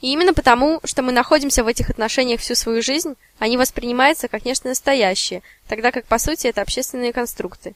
[0.00, 4.44] И именно потому, что мы находимся в этих отношениях всю свою жизнь, они воспринимаются как
[4.44, 7.74] нечто настоящее, тогда как по сути это общественные конструкты.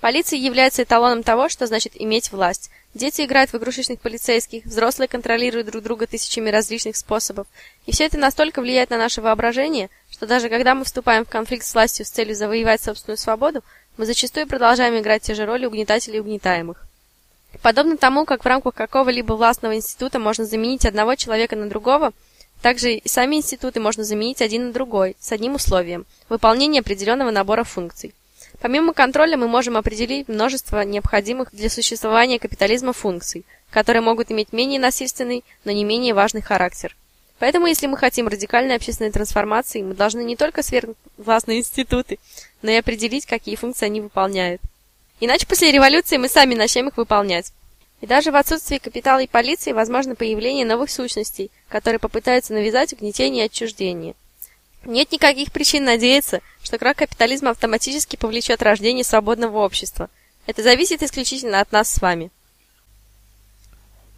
[0.00, 2.70] Полиция является эталоном того, что значит иметь власть.
[2.94, 7.46] Дети играют в игрушечных полицейских, взрослые контролируют друг друга тысячами различных способов.
[7.84, 11.66] И все это настолько влияет на наше воображение, что даже когда мы вступаем в конфликт
[11.66, 13.62] с властью с целью завоевать собственную свободу,
[13.98, 16.86] мы зачастую продолжаем играть те же роли угнетателей и угнетаемых.
[17.62, 22.12] Подобно тому, как в рамках какого-либо властного института можно заменить одного человека на другого,
[22.62, 27.64] также и сами институты можно заменить один на другой, с одним условием– выполнение определенного набора
[27.64, 28.14] функций.
[28.60, 34.80] Помимо контроля мы можем определить множество необходимых для существования капитализма функций, которые могут иметь менее
[34.80, 36.96] насильственный, но не менее важный характер.
[37.38, 42.18] Поэтому, если мы хотим радикальной общественной трансформации, мы должны не только свергнуть властные институты,
[42.62, 44.60] но и определить, какие функции они выполняют.
[45.20, 47.52] Иначе после революции мы сами начнем их выполнять.
[48.00, 53.44] И даже в отсутствии капитала и полиции возможно появление новых сущностей, которые попытаются навязать угнетение
[53.44, 54.14] и отчуждение.
[54.84, 60.08] Нет никаких причин надеяться, что крах капитализма автоматически повлечет рождение свободного общества.
[60.46, 62.30] Это зависит исключительно от нас с вами.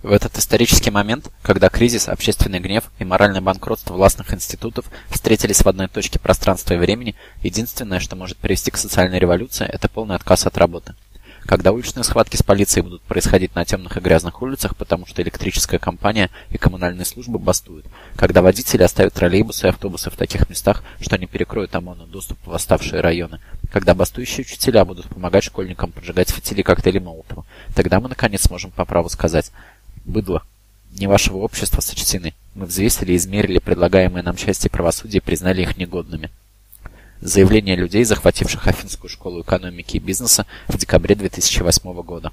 [0.02, 5.68] В этот исторический момент, когда кризис, общественный гнев и моральное банкротство властных институтов встретились в
[5.68, 10.46] одной точке пространства и времени, единственное, что может привести к социальной революции, это полный отказ
[10.46, 10.94] от работы.
[11.42, 15.80] Когда уличные схватки с полицией будут происходить на темных и грязных улицах, потому что электрическая
[15.80, 17.86] компания и коммунальные службы бастуют.
[18.16, 22.50] Когда водители оставят троллейбусы и автобусы в таких местах, что они перекроют ОМОНу доступ в
[22.50, 23.40] восставшие районы.
[23.72, 27.44] Когда бастующие учителя будут помогать школьникам поджигать фитили коктейли Молотова.
[27.74, 29.50] Тогда мы наконец сможем по праву сказать
[30.10, 30.42] «Быдло,
[30.98, 32.34] не вашего общества сочтены.
[32.56, 36.30] Мы взвесили и измерили предлагаемые нам части правосудия и признали их негодными».
[37.20, 42.32] Заявление людей, захвативших Афинскую школу экономики и бизнеса в декабре 2008 года.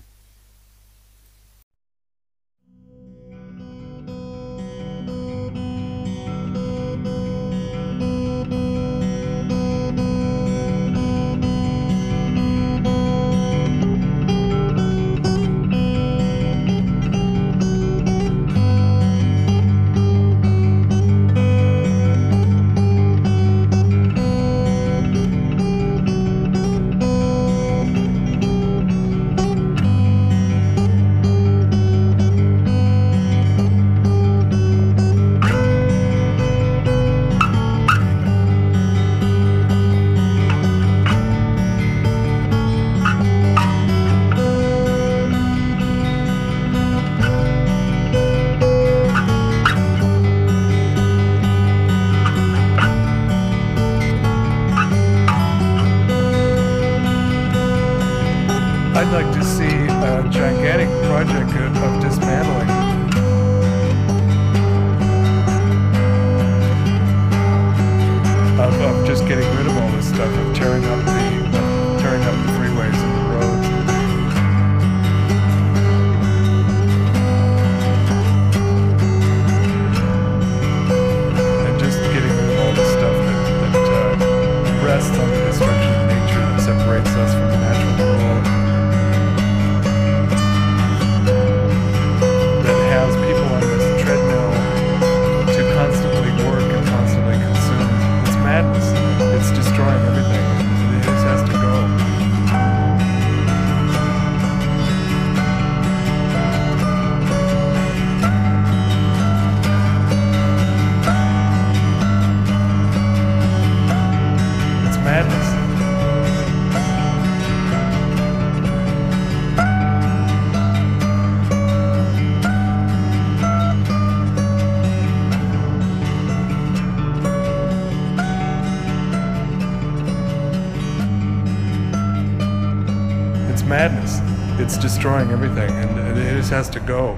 [134.77, 137.17] Destroying everything, and it just has to go.